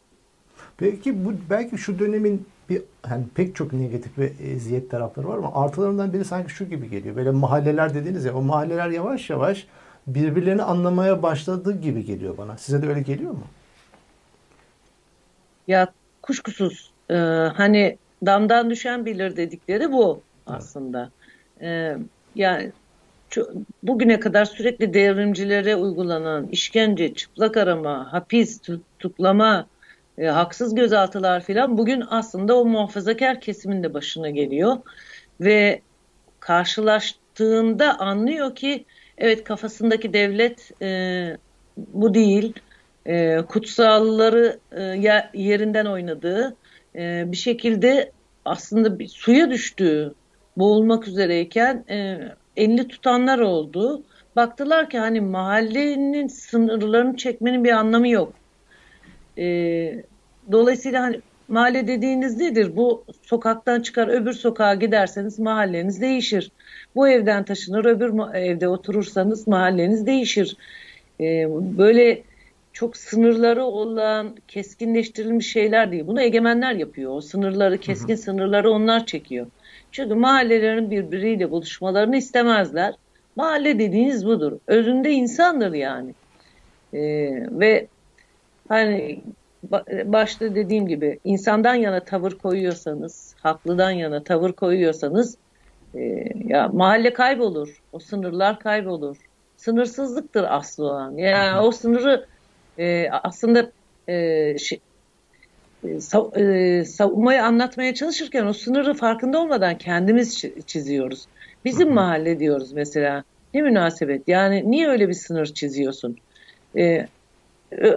Peki 0.76 1.24
bu 1.24 1.32
belki 1.50 1.78
şu 1.78 1.98
dönemin 1.98 2.46
bir 2.68 2.82
hani 3.02 3.24
pek 3.34 3.56
çok 3.56 3.72
negatif 3.72 4.18
ve 4.18 4.32
eziyet 4.40 4.90
tarafları 4.90 5.28
var 5.28 5.38
ama 5.38 5.64
artılarından 5.64 6.12
biri 6.12 6.24
sanki 6.24 6.52
şu 6.52 6.64
gibi 6.64 6.90
geliyor. 6.90 7.16
Böyle 7.16 7.30
mahalleler 7.30 7.94
dediniz 7.94 8.24
ya 8.24 8.34
o 8.34 8.42
mahalleler 8.42 8.88
yavaş 8.88 9.30
yavaş 9.30 9.66
birbirlerini 10.06 10.62
anlamaya 10.62 11.22
başladığı 11.22 11.80
gibi 11.80 12.04
geliyor 12.04 12.38
bana. 12.38 12.56
Size 12.56 12.82
de 12.82 12.88
öyle 12.88 13.00
geliyor 13.00 13.30
mu? 13.30 13.46
Ya 15.68 15.92
kuşkusuz 16.22 16.90
e, 17.10 17.14
hani 17.54 17.98
damdan 18.26 18.70
düşen 18.70 19.06
bilir 19.06 19.36
dedikleri 19.36 19.92
bu 19.92 20.20
aslında. 20.46 21.10
Evet. 21.60 21.96
E, 21.96 21.98
yani 22.34 22.72
bugüne 23.82 24.20
kadar 24.20 24.44
sürekli 24.44 24.94
devrimcilere 24.94 25.76
uygulanan 25.76 26.46
işkence, 26.46 27.14
çıplak 27.14 27.56
arama, 27.56 28.12
hapis, 28.12 28.60
tutuklama, 28.60 29.66
e, 30.18 30.26
haksız 30.26 30.74
gözaltılar 30.74 31.42
filan 31.44 31.78
bugün 31.78 32.04
aslında 32.10 32.58
o 32.58 32.64
muhafazakar 32.64 33.40
kesimin 33.40 33.82
de 33.82 33.94
başına 33.94 34.30
geliyor 34.30 34.76
ve 35.40 35.80
karşılaştığında 36.40 37.98
anlıyor 37.98 38.54
ki 38.54 38.84
evet 39.18 39.44
kafasındaki 39.44 40.12
devlet 40.12 40.82
e, 40.82 41.36
bu 41.76 42.14
değil 42.14 42.52
e, 43.06 43.42
kutsalları 43.48 44.58
e, 44.72 44.82
yerinden 45.34 45.86
oynadığı 45.86 46.56
e, 46.96 47.32
bir 47.32 47.36
şekilde 47.36 48.12
aslında 48.44 48.98
bir 48.98 49.08
suya 49.08 49.50
düştüğü 49.50 50.14
boğulmak 50.56 51.08
üzereyken 51.08 51.84
e, 51.90 52.18
elini 52.56 52.88
tutanlar 52.88 53.38
oldu. 53.38 54.02
Baktılar 54.36 54.90
ki 54.90 54.98
hani 54.98 55.20
mahallenin 55.20 56.26
sınırlarını 56.26 57.16
çekmenin 57.16 57.64
bir 57.64 57.72
anlamı 57.72 58.08
yok. 58.08 58.32
E, 59.38 59.44
dolayısıyla 60.52 61.02
hani 61.02 61.20
mahalle 61.48 61.86
dediğiniz 61.86 62.36
nedir? 62.36 62.76
Bu 62.76 63.04
sokaktan 63.22 63.80
çıkar 63.80 64.08
öbür 64.08 64.32
sokağa 64.32 64.74
giderseniz 64.74 65.38
mahalleniz 65.38 66.00
değişir. 66.00 66.50
Bu 66.94 67.08
evden 67.08 67.44
taşınır 67.44 67.84
öbür 67.84 68.34
evde 68.34 68.68
oturursanız 68.68 69.48
mahalleniz 69.48 70.06
değişir. 70.06 70.56
E, 71.20 71.46
böyle 71.78 72.22
çok 72.72 72.96
sınırları 72.96 73.64
olan 73.64 74.36
keskinleştirilmiş 74.48 75.52
şeyler 75.52 75.92
değil. 75.92 76.06
Bunu 76.06 76.22
egemenler 76.22 76.72
yapıyor. 76.72 77.12
O 77.12 77.20
sınırları, 77.20 77.78
keskin 77.78 78.14
hı 78.14 78.18
hı. 78.18 78.22
sınırları 78.22 78.70
onlar 78.70 79.06
çekiyor. 79.06 79.46
Çünkü 79.92 80.14
mahallelerin 80.14 80.90
birbiriyle 80.90 81.50
buluşmalarını 81.50 82.16
istemezler. 82.16 82.94
Mahalle 83.36 83.78
dediğiniz 83.78 84.26
budur. 84.26 84.52
Özünde 84.66 85.10
insandır 85.10 85.72
yani. 85.72 86.14
E, 86.92 87.00
ve 87.50 87.86
hani 88.68 89.20
başta 90.04 90.54
dediğim 90.54 90.88
gibi 90.88 91.18
insandan 91.24 91.74
yana 91.74 92.00
tavır 92.00 92.32
koyuyorsanız, 92.32 93.34
haklıdan 93.42 93.90
yana 93.90 94.24
tavır 94.24 94.52
koyuyorsanız 94.52 95.36
e, 95.94 96.24
ya 96.44 96.68
mahalle 96.68 97.12
kaybolur. 97.12 97.82
O 97.92 97.98
sınırlar 97.98 98.58
kaybolur. 98.58 99.16
Sınırsızlıktır 99.56 100.44
aslı 100.44 100.84
olan. 100.84 101.16
Yani 101.16 101.60
o 101.60 101.72
sınırı 101.72 102.26
e, 102.78 103.08
aslında 103.10 103.70
e, 104.08 104.58
şey, 104.58 104.80
e, 105.84 106.00
sav, 106.00 106.36
e, 106.36 106.84
savunmayı 106.84 107.44
anlatmaya 107.44 107.94
çalışırken 107.94 108.46
o 108.46 108.52
sınırı 108.52 108.94
farkında 108.94 109.40
olmadan 109.40 109.78
kendimiz 109.78 110.44
çiziyoruz. 110.66 111.26
Bizim 111.64 111.92
mahalle 111.92 112.38
diyoruz 112.38 112.72
mesela. 112.72 113.24
Ne 113.54 113.62
münasebet. 113.62 114.28
Yani 114.28 114.70
niye 114.70 114.88
öyle 114.88 115.08
bir 115.08 115.14
sınır 115.14 115.46
çiziyorsun? 115.46 116.16
E, 116.76 117.06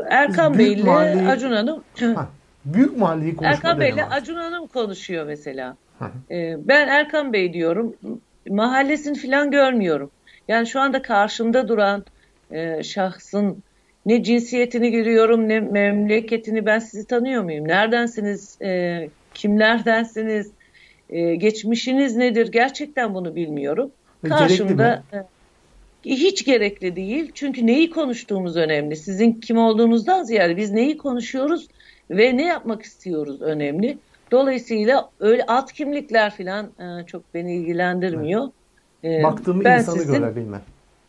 Erkan 0.10 0.58
Bey 0.58 0.74
ile. 0.74 0.92
Acun 1.28 1.52
Hanım 1.52 1.84
ha, 2.16 2.30
büyük 2.66 2.98
mahalleyi 2.98 3.36
Erkan 3.42 3.80
Bey 3.80 3.90
ile 3.90 4.06
Acun 4.06 4.36
Hanım 4.36 4.68
konuşuyor 4.68 5.26
mesela. 5.26 5.78
Ee, 6.32 6.58
ben 6.60 6.88
Erkan 6.88 7.34
Bey 7.34 7.54
diyorum. 7.54 7.96
Mahallesini 8.50 9.18
falan 9.18 9.52
görmüyorum. 9.52 10.12
Yani 10.48 10.68
şu 10.68 10.80
anda 10.80 11.02
karşımda 11.02 11.68
duran 11.68 12.06
e, 12.52 12.84
şahsın 12.84 13.64
ne 14.06 14.24
cinsiyetini 14.24 14.92
görüyorum 14.92 15.50
ne 15.50 15.60
memleketini 15.60 16.66
ben 16.66 16.80
sizi 16.80 17.08
tanıyor 17.08 17.44
muyum? 17.44 17.68
Neredensiniz? 17.68 18.62
E, 18.62 19.10
kimlerdensiniz? 19.34 20.52
E, 21.10 21.36
geçmişiniz 21.36 22.16
nedir? 22.16 22.52
Gerçekten 22.52 23.14
bunu 23.14 23.36
bilmiyorum. 23.36 23.92
Karşımda 24.28 25.04
e, 25.14 25.18
hiç 26.06 26.46
gerekli 26.46 26.96
değil. 26.96 27.32
Çünkü 27.34 27.68
neyi 27.68 27.90
konuştuğumuz 27.90 28.58
önemli. 28.58 28.96
Sizin 28.96 29.34
kim 29.34 29.58
olduğunuzdan 29.58 30.24
ziyade 30.24 30.58
biz 30.58 30.72
neyi 30.72 30.98
konuşuyoruz 30.98 31.68
ve 32.12 32.38
ne 32.38 32.46
yapmak 32.46 32.82
istiyoruz 32.82 33.42
önemli. 33.42 33.98
Dolayısıyla 34.32 35.10
öyle 35.20 35.46
alt 35.46 35.74
kimlikler 35.74 36.36
falan 36.36 36.66
e, 36.66 37.06
çok 37.06 37.34
beni 37.34 37.56
ilgilendirmiyor. 37.56 38.48
Evet. 39.04 39.24
Baktığımı 39.24 39.64
ben 39.64 39.80
insanı 39.80 40.00
sizin, 40.00 40.14
görebilmem. 40.14 40.62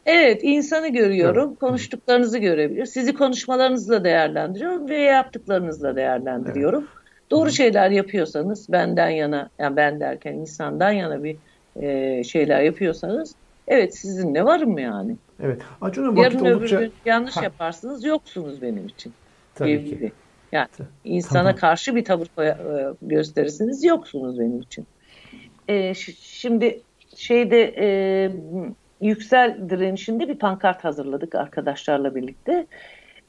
Evet, 0.07 0.40
insanı 0.42 0.88
görüyorum. 0.88 1.49
Evet. 1.49 1.59
Konuştuklarınızı 1.59 2.38
görebilir. 2.38 2.87
Sizi 2.87 3.14
konuşmalarınızla 3.14 4.04
değerlendiriyorum 4.04 4.88
ve 4.88 4.99
yaptıklarınızla 4.99 5.97
değerlendiriyorum. 5.97 6.80
Evet. 6.80 7.30
Doğru 7.30 7.50
şeyler 7.50 7.90
yapıyorsanız, 7.90 8.73
benden 8.73 9.11
yana, 9.11 9.50
yani 9.59 9.76
ben 9.76 10.00
derken 10.00 10.33
insandan 10.33 10.92
yana 10.92 11.25
bir 11.25 11.37
e, 11.83 12.25
şeyler 12.25 12.62
yapıyorsanız, 12.62 13.35
evet 13.68 13.98
sizinle 13.98 14.44
varım 14.44 14.78
yani. 14.78 15.16
Evet. 15.42 15.62
Acun'un 15.80 16.16
vakit 16.16 16.34
Yarın 16.34 16.56
oldukça... 16.56 16.76
öbür 16.76 16.84
gün 16.84 16.92
yanlış 17.04 17.37
ha. 17.37 17.44
yaparsınız, 17.44 18.04
yoksunuz 18.04 18.62
benim 18.62 18.87
için. 18.87 19.12
Tabii 19.54 19.84
ki. 19.84 20.12
Yani 20.52 20.68
insana 21.04 21.42
tamam. 21.42 21.56
karşı 21.56 21.96
bir 21.96 22.04
tavır 22.04 22.42
e, 22.42 22.56
gösterirsiniz, 23.02 23.84
yoksunuz 23.84 24.38
benim 24.38 24.60
için. 24.60 24.87
E, 25.68 25.94
şimdi 26.20 26.80
şeyde 27.16 27.75
e, 27.78 28.30
yüksel 29.00 29.58
direnişinde 29.70 30.28
bir 30.28 30.38
pankart 30.38 30.84
hazırladık 30.84 31.34
arkadaşlarla 31.34 32.14
birlikte. 32.14 32.66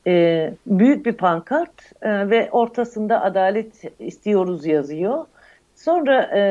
E, 0.07 0.53
büyük 0.65 1.05
bir 1.05 1.13
pankart 1.13 1.91
e, 2.01 2.29
ve 2.29 2.49
ortasında 2.51 3.21
adalet 3.21 3.99
istiyoruz 3.99 4.65
yazıyor. 4.65 5.25
Sonra 5.75 6.21
e, 6.21 6.41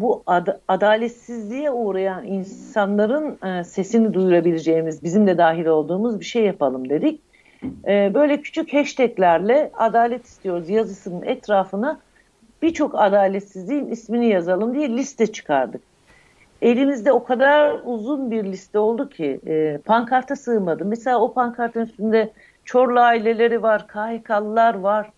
bu 0.00 0.22
ad 0.26 0.46
adaletsizliğe 0.68 1.70
uğrayan 1.70 2.24
insanların 2.26 3.46
e, 3.46 3.64
sesini 3.64 4.14
duyurabileceğimiz, 4.14 5.02
bizim 5.02 5.26
de 5.26 5.38
dahil 5.38 5.66
olduğumuz 5.66 6.20
bir 6.20 6.24
şey 6.24 6.44
yapalım 6.44 6.88
dedik. 6.88 7.20
E, 7.88 8.14
böyle 8.14 8.40
küçük 8.40 8.74
hashtaglerle 8.74 9.70
adalet 9.74 10.26
istiyoruz 10.26 10.68
yazısının 10.68 11.22
etrafına 11.22 12.00
birçok 12.62 12.94
adaletsizliğin 12.94 13.86
ismini 13.86 14.28
yazalım 14.28 14.74
diye 14.74 14.88
liste 14.88 15.26
çıkardık 15.26 15.82
elimizde 16.62 17.12
o 17.12 17.24
kadar 17.24 17.80
uzun 17.84 18.30
bir 18.30 18.44
liste 18.44 18.78
oldu 18.78 19.08
ki 19.08 19.40
e, 19.46 19.78
pankarta 19.84 20.36
sığmadı. 20.36 20.84
Mesela 20.84 21.20
o 21.20 21.32
pankartın 21.32 21.80
üstünde 21.80 22.30
Çorlu 22.64 23.00
aileleri 23.00 23.62
var, 23.62 23.88
KHK'lılar 23.88 24.74
var, 24.74 25.10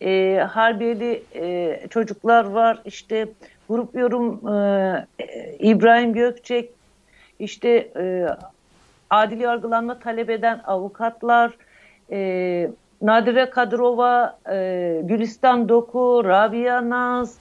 e, 0.00 0.38
Harbiyeli 0.50 1.22
e, 1.34 1.80
çocuklar 1.90 2.44
var, 2.44 2.82
işte 2.84 3.28
grup 3.68 3.94
yorum 3.94 4.48
e, 4.54 5.06
İbrahim 5.58 6.12
Gökçek, 6.12 6.70
işte 7.38 7.68
e, 7.96 8.26
adil 9.10 9.40
yargılanma 9.40 9.98
talep 9.98 10.30
eden 10.30 10.60
avukatlar, 10.66 11.52
e, 12.10 12.70
Nadire 13.02 13.50
Kadırova, 13.50 14.38
e, 14.50 15.00
Gülistan 15.04 15.68
Doku, 15.68 16.22
Rabia 16.24 16.88
Naz, 16.88 17.38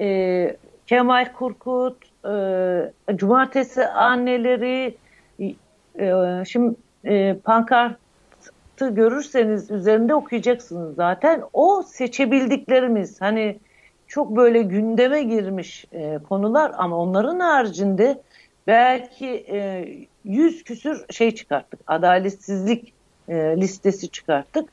e, 0.00 0.56
Kemal 0.86 1.32
Kurkut, 1.32 1.96
e, 2.24 3.16
cumartesi 3.16 3.86
anneleri 3.86 4.96
e, 5.98 6.44
şimdi 6.46 6.74
e, 7.04 7.36
pankartı 7.44 7.98
görürseniz 8.90 9.70
üzerinde 9.70 10.14
okuyacaksınız 10.14 10.94
zaten. 10.94 11.42
O 11.52 11.82
seçebildiklerimiz 11.82 13.20
hani 13.20 13.58
çok 14.06 14.36
böyle 14.36 14.62
gündeme 14.62 15.22
girmiş 15.22 15.84
e, 15.92 16.18
konular 16.28 16.72
ama 16.76 16.96
onların 16.96 17.40
haricinde 17.40 18.22
belki 18.66 19.46
e, 19.48 19.88
yüz 20.24 20.64
küsür 20.64 21.04
şey 21.10 21.34
çıkarttık. 21.34 21.80
Adaletsizlik 21.86 22.92
e, 23.28 23.34
listesi 23.34 24.08
çıkarttık. 24.08 24.68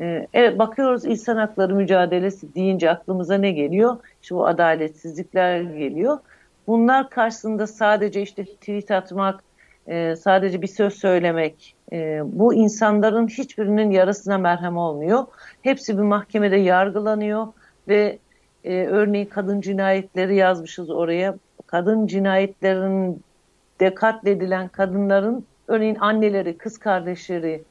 E, 0.00 0.26
evet 0.34 0.58
bakıyoruz 0.58 1.04
insan 1.04 1.36
hakları 1.36 1.74
mücadelesi 1.74 2.54
deyince 2.54 2.90
aklımıza 2.90 3.34
ne 3.34 3.50
geliyor? 3.50 3.96
İşte 4.22 4.34
bu 4.34 4.46
adaletsizlikler 4.46 5.60
geliyor. 5.60 6.18
Bunlar 6.66 7.10
karşısında 7.10 7.66
sadece 7.66 8.22
işte 8.22 8.44
tweet 8.44 8.90
atmak, 8.90 9.44
e, 9.86 10.16
sadece 10.16 10.62
bir 10.62 10.66
söz 10.66 10.94
söylemek, 10.94 11.74
e, 11.92 12.20
bu 12.24 12.54
insanların 12.54 13.28
hiçbirinin 13.28 13.90
yarasına 13.90 14.38
merhem 14.38 14.76
olmuyor. 14.76 15.26
Hepsi 15.62 15.98
bir 15.98 16.02
mahkemede 16.02 16.56
yargılanıyor 16.56 17.46
ve 17.88 18.18
e, 18.66 18.86
örneğin 18.86 19.26
kadın 19.26 19.60
cinayetleri 19.60 20.36
yazmışız 20.36 20.90
oraya. 20.90 21.34
Kadın 21.66 22.06
cinayetlerinde 22.06 23.94
katledilen 23.94 24.68
kadınların 24.68 25.44
örneğin 25.68 25.96
anneleri, 26.00 26.58
kız 26.58 26.78
kardeşleri 26.78 27.62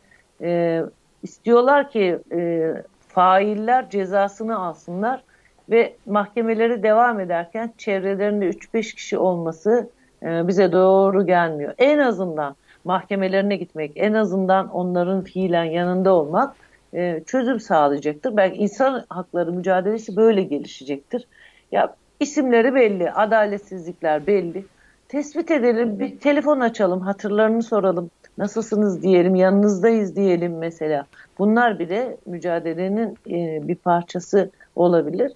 e, 0.42 0.82
istiyorlar 1.24 1.90
ki 1.90 2.20
e, 2.32 2.72
failler 3.08 3.90
cezasını 3.90 4.60
alsınlar 4.60 5.24
ve 5.70 5.96
mahkemeleri 6.06 6.84
devam 6.84 7.20
ederken 7.20 7.74
çevrelerinde 7.78 8.50
3-5 8.50 8.96
kişi 8.96 9.18
olması 9.18 9.90
e, 10.24 10.48
bize 10.48 10.72
doğru 10.72 11.26
gelmiyor. 11.26 11.74
En 11.78 12.00
azından 12.00 12.56
mahkemelerine 12.84 13.56
gitmek, 13.56 13.92
en 13.96 14.14
azından 14.14 14.70
onların 14.70 15.24
fiilen 15.24 15.64
yanında 15.64 16.14
olmak 16.14 16.56
e, 16.96 17.24
çözüm 17.26 17.60
sağlayacaktır. 17.60 18.38
Belki 18.38 18.58
insan 18.58 19.06
hakları 19.10 19.52
mücadelesi 19.52 20.16
böyle 20.16 20.44
gelişecektir. 20.44 21.28
Ya 21.72 21.96
isimleri 22.20 22.76
belli, 22.76 23.12
adaletsizlikler 23.12 24.28
belli. 24.28 24.66
Tespit 25.08 25.52
edelim, 25.52 26.00
bir 26.00 26.20
telefon 26.20 26.60
açalım, 26.60 27.02
hatırlarını 27.02 27.64
soralım. 27.64 28.10
Nasılsınız 28.38 29.04
diyelim, 29.04 29.36
yanınızdayız 29.36 30.16
diyelim 30.16 30.58
mesela. 30.58 31.06
Bunlar 31.40 31.80
bile 31.80 32.18
mücadelenin 32.26 33.18
e, 33.30 33.68
bir 33.68 33.76
parçası 33.76 34.52
olabilir. 34.76 35.32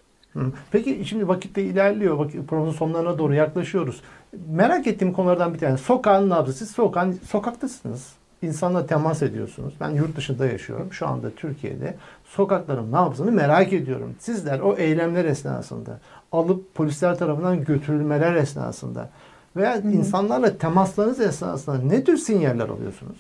Peki 0.72 1.06
şimdi 1.06 1.28
vakitte 1.28 1.62
ilerliyor. 1.62 2.18
Vakit, 2.18 2.48
programın 2.48 2.72
sonlarına 2.72 3.18
doğru 3.18 3.34
yaklaşıyoruz. 3.34 4.02
Merak 4.50 4.88
ettiğim 4.88 5.14
konulardan 5.14 5.54
bir 5.54 5.60
tanesi. 5.60 5.84
Sokağın 5.84 6.30
nabzı. 6.30 6.54
Siz 6.54 6.72
sokağın, 6.72 7.12
sokaktasınız. 7.12 8.14
İnsanla 8.42 8.86
temas 8.86 9.22
ediyorsunuz. 9.22 9.74
Ben 9.80 9.90
yurt 9.90 10.18
dışında 10.18 10.46
yaşıyorum. 10.46 10.94
Şu 10.94 11.08
anda 11.08 11.30
Türkiye'de. 11.30 11.96
Sokakların 12.26 12.92
nabzını 12.92 13.32
merak 13.32 13.74
ediyorum. 13.74 14.16
Sizler 14.20 14.60
o 14.60 14.76
eylemler 14.78 15.26
esnasında 15.26 16.00
alıp 16.32 16.76
polisler 16.76 17.18
tarafından 17.18 17.64
götürülmeler 17.64 18.36
esnasında 18.36 19.10
veya 19.56 19.76
Hı-hı. 19.76 19.92
insanlarla 19.92 20.58
temaslarınız 20.58 21.20
esnasında 21.20 21.78
ne 21.78 22.04
tür 22.04 22.18
sinyaller 22.18 22.70
alıyorsunuz? 22.70 23.18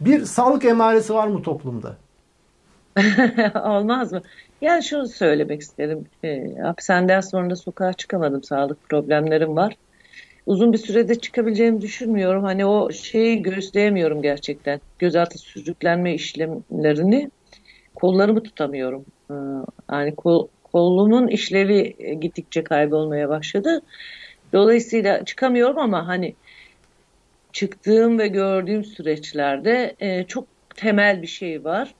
Bir 0.00 0.24
sağlık 0.24 0.64
emaresi 0.64 1.14
var 1.14 1.28
mı 1.28 1.42
toplumda? 1.42 1.96
Olmaz 3.64 4.12
mı? 4.12 4.22
Yani 4.60 4.82
şunu 4.82 5.08
söylemek 5.08 5.60
isterim. 5.60 6.06
E, 6.24 6.54
hapishaneden 6.62 7.20
sonra 7.20 7.50
da 7.50 7.56
sokağa 7.56 7.92
çıkamadım. 7.92 8.42
Sağlık 8.42 8.88
problemlerim 8.88 9.56
var. 9.56 9.76
Uzun 10.46 10.72
bir 10.72 10.78
sürede 10.78 11.14
çıkabileceğimi 11.14 11.80
düşünmüyorum. 11.80 12.44
Hani 12.44 12.66
o 12.66 12.92
şeyi 12.92 13.42
gösteremiyorum 13.42 14.22
gerçekten. 14.22 14.80
Gözaltı 14.98 15.38
sürüklenme 15.38 16.14
işlemlerini 16.14 17.30
kollarımı 17.94 18.42
tutamıyorum. 18.42 19.04
E, 19.30 19.34
yani 19.92 20.14
kol, 20.14 20.48
kolumun 20.72 21.28
işlevi 21.28 21.96
gittikçe 22.20 22.64
kaybolmaya 22.64 23.28
başladı. 23.28 23.80
Dolayısıyla 24.52 25.24
çıkamıyorum 25.24 25.78
ama 25.78 26.06
hani 26.06 26.34
çıktığım 27.52 28.18
ve 28.18 28.28
gördüğüm 28.28 28.84
süreçlerde 28.84 29.96
e, 30.00 30.24
çok 30.24 30.44
temel 30.76 31.22
bir 31.22 31.26
şey 31.26 31.64
var. 31.64 31.94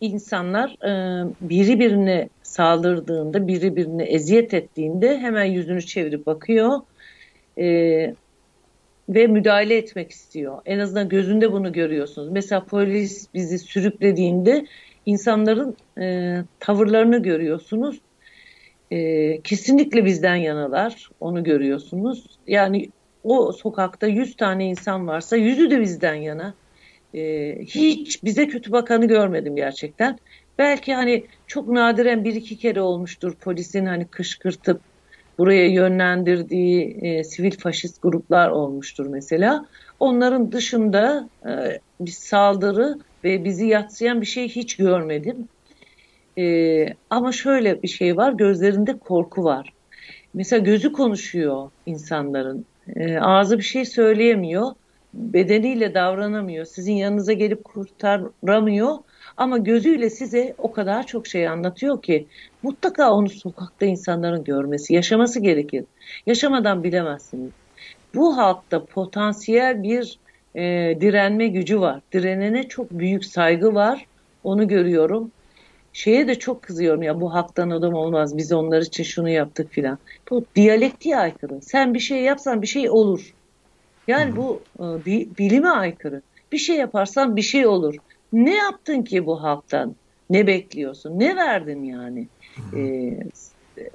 İnsanlar 0.00 0.70
e, 0.70 1.24
biri 1.40 1.78
birine 1.78 2.28
saldırdığında, 2.42 3.46
biri 3.48 3.76
birine 3.76 4.04
eziyet 4.04 4.54
ettiğinde 4.54 5.18
hemen 5.18 5.44
yüzünü 5.44 5.82
çevirip 5.82 6.26
bakıyor 6.26 6.80
e, 7.58 7.66
ve 9.08 9.26
müdahale 9.26 9.76
etmek 9.76 10.10
istiyor. 10.10 10.58
En 10.66 10.78
azından 10.78 11.08
gözünde 11.08 11.52
bunu 11.52 11.72
görüyorsunuz. 11.72 12.28
Mesela 12.30 12.64
polis 12.64 13.28
bizi 13.34 13.58
sürüklediğinde 13.58 14.66
insanların 15.06 15.76
e, 16.00 16.36
tavırlarını 16.60 17.22
görüyorsunuz. 17.22 18.00
E, 18.90 19.40
kesinlikle 19.40 20.04
bizden 20.04 20.36
yanalar, 20.36 21.10
onu 21.20 21.44
görüyorsunuz. 21.44 22.26
Yani 22.46 22.88
o 23.24 23.52
sokakta 23.52 24.06
100 24.06 24.36
tane 24.36 24.66
insan 24.66 25.06
varsa 25.06 25.36
yüzü 25.36 25.70
de 25.70 25.80
bizden 25.80 26.14
yana. 26.14 26.54
Ee, 27.14 27.58
hiç 27.60 28.24
bize 28.24 28.48
kötü 28.48 28.72
bakanı 28.72 29.08
görmedim 29.08 29.56
gerçekten. 29.56 30.18
Belki 30.58 30.94
hani 30.94 31.24
çok 31.46 31.68
nadiren 31.68 32.24
bir 32.24 32.34
iki 32.34 32.56
kere 32.56 32.80
olmuştur 32.80 33.34
polisin 33.34 33.86
hani 33.86 34.04
kışkırtıp 34.06 34.80
buraya 35.38 35.66
yönlendirdiği 35.66 36.98
e, 37.02 37.24
sivil 37.24 37.58
faşist 37.58 38.02
gruplar 38.02 38.50
olmuştur 38.50 39.06
mesela. 39.06 39.66
Onların 40.00 40.52
dışında 40.52 41.28
e, 41.46 41.80
bir 42.00 42.10
saldırı 42.10 42.98
ve 43.24 43.44
bizi 43.44 43.66
yatsıyan 43.66 44.20
bir 44.20 44.26
şey 44.26 44.48
hiç 44.48 44.76
görmedim. 44.76 45.48
E, 46.38 46.86
ama 47.10 47.32
şöyle 47.32 47.82
bir 47.82 47.88
şey 47.88 48.16
var, 48.16 48.32
gözlerinde 48.32 48.98
korku 48.98 49.44
var. 49.44 49.72
Mesela 50.34 50.64
gözü 50.64 50.92
konuşuyor 50.92 51.70
insanların. 51.86 52.66
E, 52.96 53.18
ağzı 53.18 53.58
bir 53.58 53.62
şey 53.62 53.84
söyleyemiyor. 53.84 54.66
Bedeniyle 55.14 55.94
davranamıyor. 55.94 56.64
Sizin 56.64 56.92
yanınıza 56.92 57.32
gelip 57.32 57.64
kurtaramıyor. 57.64 58.98
Ama 59.36 59.58
gözüyle 59.58 60.10
size 60.10 60.54
o 60.58 60.72
kadar 60.72 61.06
çok 61.06 61.26
şey 61.26 61.48
anlatıyor 61.48 62.02
ki 62.02 62.26
mutlaka 62.62 63.12
onu 63.12 63.28
sokakta 63.28 63.86
insanların 63.86 64.44
görmesi, 64.44 64.94
yaşaması 64.94 65.40
gerekir. 65.40 65.84
Yaşamadan 66.26 66.84
bilemezsiniz. 66.84 67.50
Bu 68.14 68.36
halkta 68.36 68.84
potansiyel 68.84 69.82
bir 69.82 70.18
e, 70.54 70.60
direnme 71.00 71.48
gücü 71.48 71.80
var. 71.80 72.00
Direnene 72.12 72.68
çok 72.68 72.90
büyük 72.90 73.24
saygı 73.24 73.74
var. 73.74 74.06
Onu 74.44 74.68
görüyorum. 74.68 75.30
Şeye 75.92 76.28
de 76.28 76.34
çok 76.34 76.62
kızıyorum 76.62 77.02
ya 77.02 77.20
bu 77.20 77.34
halktan 77.34 77.70
adam 77.70 77.94
olmaz. 77.94 78.36
Biz 78.36 78.52
onlar 78.52 78.82
için 78.82 79.04
şunu 79.04 79.28
yaptık 79.28 79.70
filan. 79.70 79.98
Bu 80.30 80.44
diyalektiğe 80.56 81.16
aykırı. 81.16 81.62
Sen 81.62 81.94
bir 81.94 82.00
şey 82.00 82.22
yapsan 82.22 82.62
bir 82.62 82.66
şey 82.66 82.90
olur. 82.90 83.34
Yani 84.08 84.36
bu 84.36 84.60
e, 84.78 84.84
bilime 85.38 85.68
aykırı. 85.68 86.22
Bir 86.52 86.58
şey 86.58 86.76
yaparsan 86.76 87.36
bir 87.36 87.42
şey 87.42 87.66
olur. 87.66 87.96
Ne 88.32 88.54
yaptın 88.54 89.02
ki 89.02 89.26
bu 89.26 89.42
halktan? 89.42 89.96
Ne 90.30 90.46
bekliyorsun? 90.46 91.20
Ne 91.20 91.36
verdin 91.36 91.82
yani? 91.82 92.28
Ee, 92.76 93.18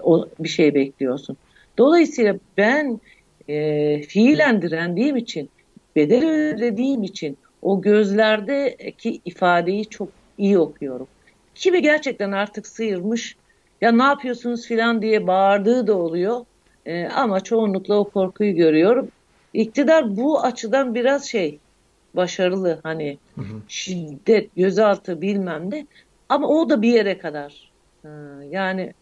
o 0.04 0.28
bir 0.40 0.50
şey 0.50 0.74
bekliyorsun. 0.74 1.38
Dolayısıyla 1.78 2.36
ben 2.58 3.00
e, 3.48 4.02
fiilen 4.02 4.62
direndiğim 4.62 5.16
için, 5.16 5.50
bedel 5.96 6.26
ödediğim 6.26 7.04
için 7.04 7.38
o 7.62 7.82
gözlerdeki 7.82 9.22
ifadeyi 9.26 9.86
çok 9.86 10.10
iyi 10.38 10.60
okuyorum. 10.60 11.08
Kimi 11.56 11.82
gerçekten 11.82 12.32
artık 12.32 12.68
sıyırmış, 12.68 13.36
ya 13.82 13.92
ne 13.92 14.04
yapıyorsunuz 14.04 14.68
filan 14.68 15.02
diye 15.02 15.28
bağırdığı 15.28 15.88
da 15.88 15.98
oluyor. 15.98 16.46
E, 16.86 17.06
ama 17.08 17.40
çoğunlukla 17.40 17.96
o 17.96 18.10
korkuyu 18.10 18.56
görüyorum. 18.56 19.08
İktidar 19.54 20.18
bu 20.18 20.42
açıdan 20.42 20.96
biraz 20.96 21.26
şey, 21.26 21.60
başarılı 22.16 22.80
hani 22.84 23.18
hı 23.36 23.42
hı. 23.42 23.62
şiddet, 23.68 24.56
gözaltı 24.56 25.22
bilmem 25.22 25.72
ne. 25.72 25.88
Ama 26.30 26.48
o 26.48 26.70
da 26.70 26.82
bir 26.82 26.94
yere 26.94 27.18
kadar. 27.18 27.72
Ha, 28.04 28.10
yani 28.50 28.94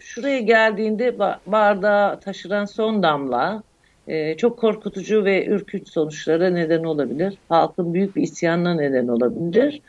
şuraya 0.00 0.40
geldiğinde 0.40 1.18
bardağı 1.46 2.20
taşıran 2.20 2.64
son 2.64 3.02
damla 3.02 3.62
e, 4.08 4.36
çok 4.36 4.58
korkutucu 4.58 5.24
ve 5.24 5.46
ürkünç 5.46 5.88
sonuçlara 5.88 6.50
neden 6.50 6.84
olabilir. 6.84 7.38
Halkın 7.48 7.94
büyük 7.94 8.16
bir 8.16 8.22
isyanına 8.22 8.74
neden 8.74 9.08
olabilir. 9.08 9.82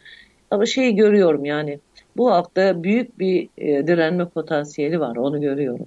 Ama 0.51 0.65
şeyi 0.65 0.95
görüyorum 0.95 1.45
yani 1.45 1.79
bu 2.17 2.31
halkta 2.31 2.83
büyük 2.83 3.19
bir 3.19 3.49
e, 3.57 3.87
direnme 3.87 4.25
potansiyeli 4.25 4.99
var 4.99 5.15
onu 5.15 5.41
görüyorum. 5.41 5.85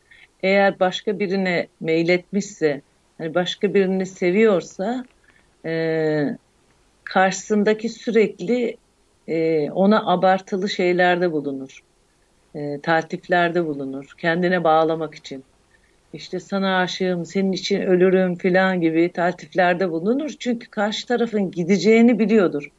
eğer 0.44 0.80
başka 0.80 1.20
birine 1.20 1.70
meyletmişse, 1.80 2.82
hani 3.18 3.34
başka 3.36 3.74
birini 3.74 4.06
seviyorsa 4.06 5.08
e, 5.66 6.24
karşısındaki 7.04 7.90
sürekli 7.90 8.78
e, 9.28 9.72
ona 9.72 10.12
abartılı 10.14 10.70
şeylerde 10.70 11.32
bulunur. 11.32 11.80
E, 12.56 12.82
taltiflerde 12.82 13.66
bulunur. 13.66 14.06
Kendine 14.20 14.64
bağlamak 14.64 15.16
için 15.16 15.46
işte 16.14 16.40
sana 16.40 16.78
aşığım, 16.78 17.26
senin 17.26 17.52
için 17.52 17.82
ölürüm 17.82 18.36
filan 18.36 18.82
gibi 18.82 19.12
taltiflerde 19.12 19.92
bulunur. 19.92 20.30
Çünkü 20.40 20.70
karşı 20.70 21.08
tarafın 21.08 21.52
gideceğini 21.52 22.20
biliyordur. 22.20 22.70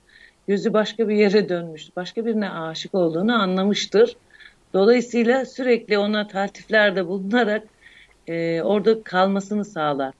Gözü 0.48 0.72
başka 0.72 1.08
bir 1.08 1.16
yere 1.16 1.48
dönmüş, 1.48 1.96
başka 1.96 2.26
birine 2.26 2.50
aşık 2.50 2.94
olduğunu 2.94 3.42
anlamıştır. 3.42 4.16
Dolayısıyla 4.74 5.44
sürekli 5.44 5.98
ona 5.98 6.26
taltiflerde 6.26 7.06
bulunarak 7.06 7.68
e, 8.26 8.62
orada 8.62 9.02
kalmasını 9.02 9.64
sağlar. 9.64 10.14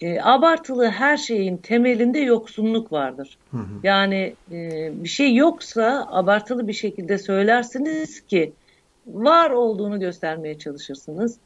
E, 0.00 0.20
abartılı 0.20 0.86
her 0.86 1.16
şeyin 1.16 1.56
temelinde 1.56 2.18
yoksunluk 2.18 2.92
vardır. 2.92 3.38
Hı 3.50 3.56
hı. 3.56 3.80
Yani 3.82 4.36
e, 4.52 4.90
bir 5.04 5.08
şey 5.08 5.34
yoksa 5.34 6.06
abartılı 6.10 6.68
bir 6.68 6.72
şekilde 6.72 7.18
söylersiniz 7.18 8.20
ki 8.20 8.54
var 9.06 9.50
olduğunu 9.50 10.00
göstermeye 10.00 10.58
çalışırsınız. 10.58 11.40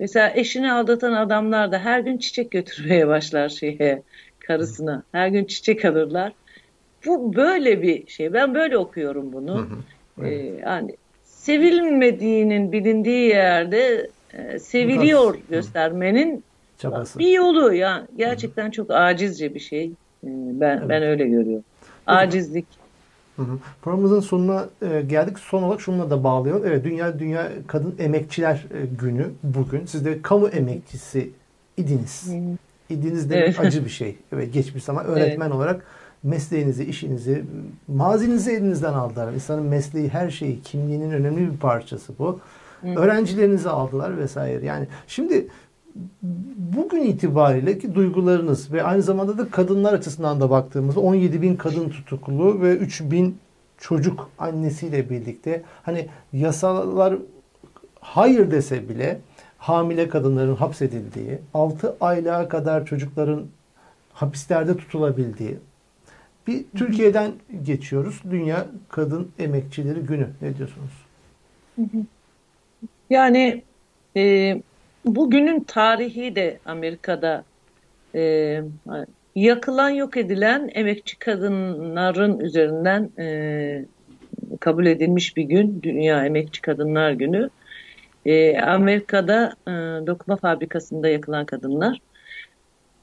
Mesela 0.00 0.32
eşini 0.34 0.72
aldatan 0.72 1.12
adamlar 1.12 1.72
da 1.72 1.78
her 1.78 2.00
gün 2.00 2.18
çiçek 2.18 2.50
götürmeye 2.50 3.08
başlar 3.08 3.48
şeye, 3.48 4.02
karısına. 4.38 5.02
Her 5.12 5.28
gün 5.28 5.44
çiçek 5.44 5.84
alırlar. 5.84 6.32
Bu 7.06 7.36
böyle 7.36 7.82
bir 7.82 8.06
şey. 8.06 8.32
Ben 8.32 8.54
böyle 8.54 8.78
okuyorum 8.78 9.32
bunu. 9.32 9.56
Hı 9.56 10.22
hı. 10.22 10.26
Ee, 10.26 10.60
yani 10.62 10.96
sevilmediğinin 11.24 12.72
bilindiği 12.72 13.28
yerde 13.28 14.10
e, 14.32 14.58
seviliyor 14.58 15.34
Biraz, 15.34 15.48
göstermenin 15.50 16.44
çabası. 16.78 17.18
bir 17.18 17.28
yolu. 17.28 17.74
Yani 17.74 18.06
gerçekten 18.16 18.70
çok 18.70 18.90
acizce 18.90 19.54
bir 19.54 19.60
şey. 19.60 19.84
Ee, 19.84 19.90
ben 20.24 20.78
evet. 20.78 20.88
ben 20.88 21.02
öyle 21.02 21.28
görüyorum. 21.28 21.64
Acizlik. 22.06 22.66
Hı 23.38 23.42
hı. 23.42 23.58
Programımızın 23.82 24.20
sonuna 24.20 24.68
e, 24.82 25.00
geldik. 25.00 25.38
Son 25.38 25.62
olarak 25.62 25.80
şununla 25.80 26.10
da 26.10 26.24
bağlayalım. 26.24 26.62
Evet 26.66 26.84
Dünya 26.84 27.18
Dünya 27.18 27.48
Kadın 27.66 27.94
Emekçiler 27.98 28.66
e, 28.74 28.86
Günü 29.00 29.30
bugün. 29.42 29.86
Siz 29.86 30.04
de 30.04 30.22
kamu 30.22 30.48
emekçisi 30.48 31.30
idiniz. 31.76 32.32
İdiniz 32.90 33.30
demek 33.30 33.44
evet. 33.48 33.60
acı 33.60 33.84
bir 33.84 33.90
şey. 33.90 34.16
Evet 34.32 34.52
geçmiş 34.52 34.84
zaman 34.84 35.04
öğretmen 35.04 35.46
evet. 35.46 35.56
olarak 35.56 35.82
mesleğinizi, 36.22 36.84
işinizi, 36.84 37.44
mazinizi 37.88 38.52
elinizden 38.52 38.92
aldılar. 38.92 39.32
İnsanın 39.32 39.62
mesleği 39.62 40.08
her 40.08 40.30
şeyi, 40.30 40.62
kimliğinin 40.62 41.10
önemli 41.10 41.52
bir 41.52 41.56
parçası 41.56 42.12
bu. 42.18 42.40
Hı. 42.80 42.88
Öğrencilerinizi 42.88 43.68
aldılar 43.68 44.18
vesaire. 44.18 44.66
Yani 44.66 44.86
şimdi 45.06 45.48
bugün 46.76 47.02
itibariyle 47.02 47.78
ki 47.78 47.94
duygularınız 47.94 48.72
ve 48.72 48.82
aynı 48.82 49.02
zamanda 49.02 49.38
da 49.38 49.50
kadınlar 49.50 49.92
açısından 49.92 50.40
da 50.40 50.50
baktığımızda 50.50 51.00
17 51.00 51.42
bin 51.42 51.56
kadın 51.56 51.88
tutuklu 51.88 52.62
ve 52.62 52.76
3 52.76 53.00
bin 53.00 53.38
çocuk 53.78 54.30
annesiyle 54.38 55.10
birlikte 55.10 55.62
hani 55.82 56.08
yasalar 56.32 57.14
hayır 58.00 58.50
dese 58.50 58.88
bile 58.88 59.20
hamile 59.58 60.08
kadınların 60.08 60.56
hapsedildiği, 60.56 61.38
6 61.54 61.96
aylığa 62.00 62.48
kadar 62.48 62.86
çocukların 62.86 63.46
hapislerde 64.12 64.76
tutulabildiği, 64.76 65.56
Bir 66.46 66.64
Türkiye'den 66.76 67.32
geçiyoruz. 67.62 68.22
Dünya 68.30 68.66
Kadın 68.88 69.30
Emekçileri 69.38 70.00
Günü. 70.00 70.28
Ne 70.42 70.56
diyorsunuz? 70.56 70.90
Yani 73.10 73.62
e, 74.16 74.62
bugünün 75.14 75.60
tarihi 75.60 76.36
de 76.36 76.58
Amerika'da 76.66 77.44
e, 78.14 78.62
yakılan 79.34 79.90
yok 79.90 80.16
edilen 80.16 80.70
emekçi 80.74 81.18
kadınların 81.18 82.40
üzerinden 82.40 83.10
e, 83.18 83.84
kabul 84.60 84.86
edilmiş 84.86 85.36
bir 85.36 85.42
gün. 85.42 85.82
Dünya 85.82 86.26
Emekçi 86.26 86.62
Kadınlar 86.62 87.12
Günü. 87.12 87.50
E, 88.26 88.60
Amerika'da 88.60 89.52
e, 89.66 89.70
dokuma 90.06 90.36
fabrikasında 90.36 91.08
yakılan 91.08 91.46
kadınlar. 91.46 92.00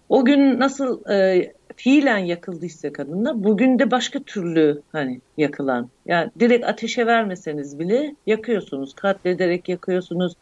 O 0.10 0.26
gün 0.26 0.60
nasıl 0.60 1.10
e, 1.10 1.52
fiilen 1.76 2.18
yakıldıysa 2.18 2.94
kadınlar, 2.94 3.44
bugün 3.44 3.80
de 3.80 3.92
başka 3.92 4.20
türlü 4.20 4.82
hani 4.92 5.22
yakılan. 5.38 5.90
Yani 6.06 6.32
direkt 6.40 6.66
ateşe 6.66 7.06
vermeseniz 7.06 7.80
bile 7.80 8.16
yakıyorsunuz. 8.26 8.94
Katlederek 8.94 9.70
yakıyorsunuz. 9.70 10.34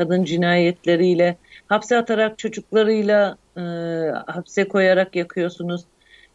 Kadın 0.00 0.24
cinayetleriyle, 0.24 1.36
hapse 1.66 1.96
atarak 1.96 2.38
çocuklarıyla 2.38 3.36
e, 3.56 3.60
hapse 4.26 4.68
koyarak 4.68 5.16
yakıyorsunuz. 5.16 5.84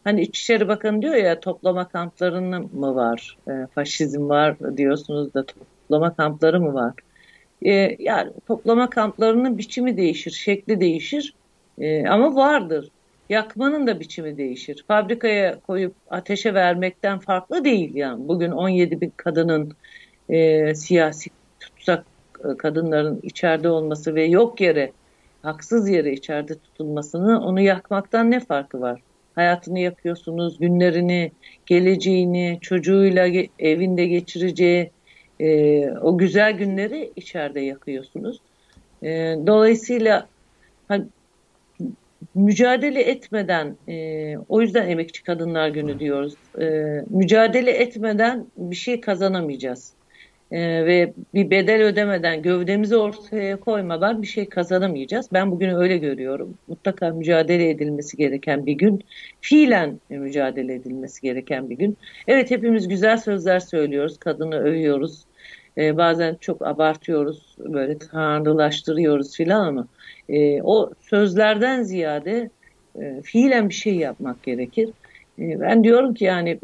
Hani 0.04 0.22
İçişleri 0.22 0.68
Bakanı 0.68 1.02
diyor 1.02 1.14
ya 1.14 1.40
toplama 1.40 1.88
kamplarını 1.88 2.60
mı 2.60 2.94
var? 2.94 3.38
E, 3.48 3.52
faşizm 3.74 4.28
var 4.28 4.76
diyorsunuz 4.76 5.34
da 5.34 5.46
toplama 5.46 6.16
kampları 6.16 6.60
mı 6.60 6.74
var? 6.74 6.94
E, 7.62 7.96
yani 7.98 8.32
toplama 8.46 8.90
kamplarının 8.90 9.58
biçimi 9.58 9.96
değişir, 9.96 10.30
şekli 10.30 10.80
değişir. 10.80 11.34
E, 11.78 12.08
ama 12.08 12.36
vardır. 12.36 12.90
Yakmanın 13.28 13.86
da 13.86 14.00
biçimi 14.00 14.38
değişir. 14.38 14.84
Fabrikaya 14.88 15.60
koyup 15.60 15.94
ateşe 16.10 16.54
vermekten 16.54 17.18
farklı 17.18 17.64
değil 17.64 17.94
yani. 17.94 18.28
Bugün 18.28 18.50
17 18.50 19.00
bin 19.00 19.12
kadının 19.16 19.76
e, 20.28 20.74
siyasi 20.74 21.30
tutsak 21.60 22.15
kadınların 22.58 23.20
içeride 23.22 23.68
olması 23.68 24.14
ve 24.14 24.24
yok 24.24 24.60
yere, 24.60 24.92
haksız 25.42 25.88
yere 25.88 26.12
içeride 26.12 26.54
tutulmasını 26.54 27.46
onu 27.46 27.60
yakmaktan 27.60 28.30
ne 28.30 28.40
farkı 28.40 28.80
var? 28.80 29.00
Hayatını 29.34 29.78
yakıyorsunuz, 29.78 30.58
günlerini, 30.58 31.32
geleceğini, 31.66 32.58
çocuğuyla 32.60 33.26
evinde 33.58 34.06
geçireceği 34.06 34.90
e, 35.40 35.90
o 35.90 36.18
güzel 36.18 36.52
günleri 36.52 37.12
içeride 37.16 37.60
yakıyorsunuz. 37.60 38.40
E, 39.02 39.08
dolayısıyla 39.46 40.26
hani, 40.88 41.04
mücadele 42.34 43.02
etmeden, 43.02 43.76
e, 43.88 44.36
o 44.48 44.60
yüzden 44.60 44.88
Emekçi 44.88 45.24
Kadınlar 45.24 45.68
Günü 45.68 45.98
diyoruz. 45.98 46.34
E, 46.60 46.64
mücadele 47.10 47.70
etmeden 47.70 48.46
bir 48.56 48.76
şey 48.76 49.00
kazanamayacağız. 49.00 49.95
E, 50.50 50.86
ve 50.86 51.14
bir 51.34 51.50
bedel 51.50 51.82
ödemeden, 51.82 52.42
gövdemizi 52.42 52.96
ortaya 52.96 53.60
koymadan 53.60 54.22
bir 54.22 54.26
şey 54.26 54.48
kazanamayacağız. 54.48 55.28
Ben 55.32 55.50
bugünü 55.50 55.76
öyle 55.76 55.98
görüyorum. 55.98 56.58
Mutlaka 56.68 57.10
mücadele 57.10 57.70
edilmesi 57.70 58.16
gereken 58.16 58.66
bir 58.66 58.72
gün. 58.72 59.04
Fiilen 59.40 60.00
mücadele 60.10 60.74
edilmesi 60.74 61.22
gereken 61.22 61.70
bir 61.70 61.78
gün. 61.78 61.96
Evet 62.26 62.50
hepimiz 62.50 62.88
güzel 62.88 63.16
sözler 63.18 63.60
söylüyoruz, 63.60 64.18
kadını 64.18 64.56
övüyoruz. 64.58 65.24
E, 65.78 65.96
bazen 65.96 66.36
çok 66.40 66.66
abartıyoruz, 66.66 67.56
böyle 67.58 67.98
tanrılaştırıyoruz 67.98 69.36
filan 69.36 69.66
ama 69.66 69.86
e, 70.28 70.62
o 70.62 70.90
sözlerden 71.00 71.82
ziyade 71.82 72.50
e, 73.00 73.22
fiilen 73.22 73.68
bir 73.68 73.74
şey 73.74 73.96
yapmak 73.96 74.42
gerekir. 74.42 74.88
E, 75.38 75.60
ben 75.60 75.84
diyorum 75.84 76.14
ki 76.14 76.24
yani 76.24 76.58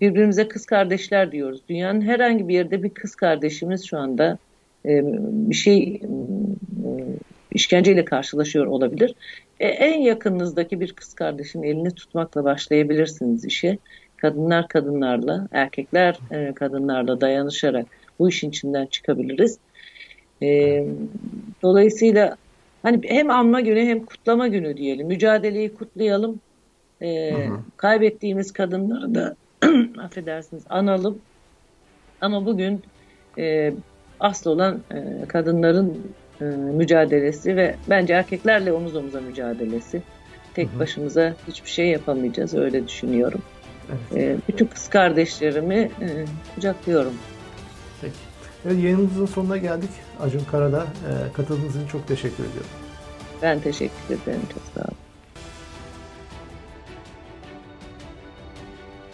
birbirimize 0.00 0.48
kız 0.48 0.66
kardeşler 0.66 1.32
diyoruz. 1.32 1.60
Dünyanın 1.68 2.00
herhangi 2.00 2.48
bir 2.48 2.54
yerde 2.54 2.82
bir 2.82 2.90
kız 2.90 3.14
kardeşimiz 3.14 3.84
şu 3.84 3.98
anda 3.98 4.38
e, 4.86 5.02
bir 5.22 5.54
şey 5.54 5.82
e, 5.82 6.88
işkenceyle 7.52 8.04
karşılaşıyor 8.04 8.66
olabilir. 8.66 9.14
E, 9.60 9.66
en 9.66 10.00
yakınınızdaki 10.00 10.80
bir 10.80 10.92
kız 10.92 11.14
kardeşin 11.14 11.62
elini 11.62 11.90
tutmakla 11.90 12.44
başlayabilirsiniz 12.44 13.44
işe. 13.44 13.78
Kadınlar 14.16 14.68
kadınlarla, 14.68 15.48
erkekler 15.52 16.18
e, 16.30 16.52
kadınlarla 16.54 17.20
dayanışarak 17.20 17.86
bu 18.18 18.28
işin 18.28 18.50
içinden 18.50 18.86
çıkabiliriz. 18.86 19.58
E, 20.42 20.80
dolayısıyla 21.62 22.36
hani 22.82 23.00
hem 23.04 23.30
anma 23.30 23.60
günü 23.60 23.80
hem 23.80 24.04
kutlama 24.04 24.48
günü 24.48 24.76
diyelim. 24.76 25.06
Mücadeleyi 25.06 25.74
kutlayalım. 25.74 26.40
E, 27.00 27.32
hı 27.32 27.36
hı. 27.36 27.58
Kaybettiğimiz 27.76 28.52
kadınları 28.52 29.14
da 29.14 29.36
affedersiniz 30.04 30.64
analım. 30.68 31.18
Ama 32.20 32.46
bugün 32.46 32.82
e, 33.38 33.74
asıl 34.20 34.50
olan 34.50 34.80
e, 34.90 35.28
kadınların 35.28 36.12
e, 36.40 36.44
mücadelesi 36.44 37.56
ve 37.56 37.76
bence 37.90 38.14
erkeklerle 38.14 38.72
omuz 38.72 38.96
omuza 38.96 39.20
mücadelesi. 39.20 40.02
Tek 40.54 40.70
hı 40.70 40.76
hı. 40.76 40.80
başımıza 40.80 41.34
hiçbir 41.48 41.70
şey 41.70 41.86
yapamayacağız 41.88 42.54
öyle 42.54 42.88
düşünüyorum. 42.88 43.42
Evet. 43.88 44.22
E, 44.22 44.36
bütün 44.48 44.66
kız 44.66 44.88
kardeşlerimi 44.88 45.74
e, 45.74 46.24
kucaklıyorum. 46.54 47.14
Peki. 48.00 48.14
Evet, 48.66 48.82
yayınımızın 48.82 49.26
sonuna 49.26 49.56
geldik. 49.56 49.90
Acun 50.20 50.44
Karada 50.50 50.82
e, 50.82 51.32
katıldığınız 51.32 51.76
için 51.76 51.86
çok 51.86 52.08
teşekkür 52.08 52.44
ediyorum. 52.44 52.70
Ben 53.42 53.60
teşekkür 53.60 54.14
ederim. 54.14 54.40
Çok 54.54 54.62
sağ 54.74 54.80
olun. 54.80 55.03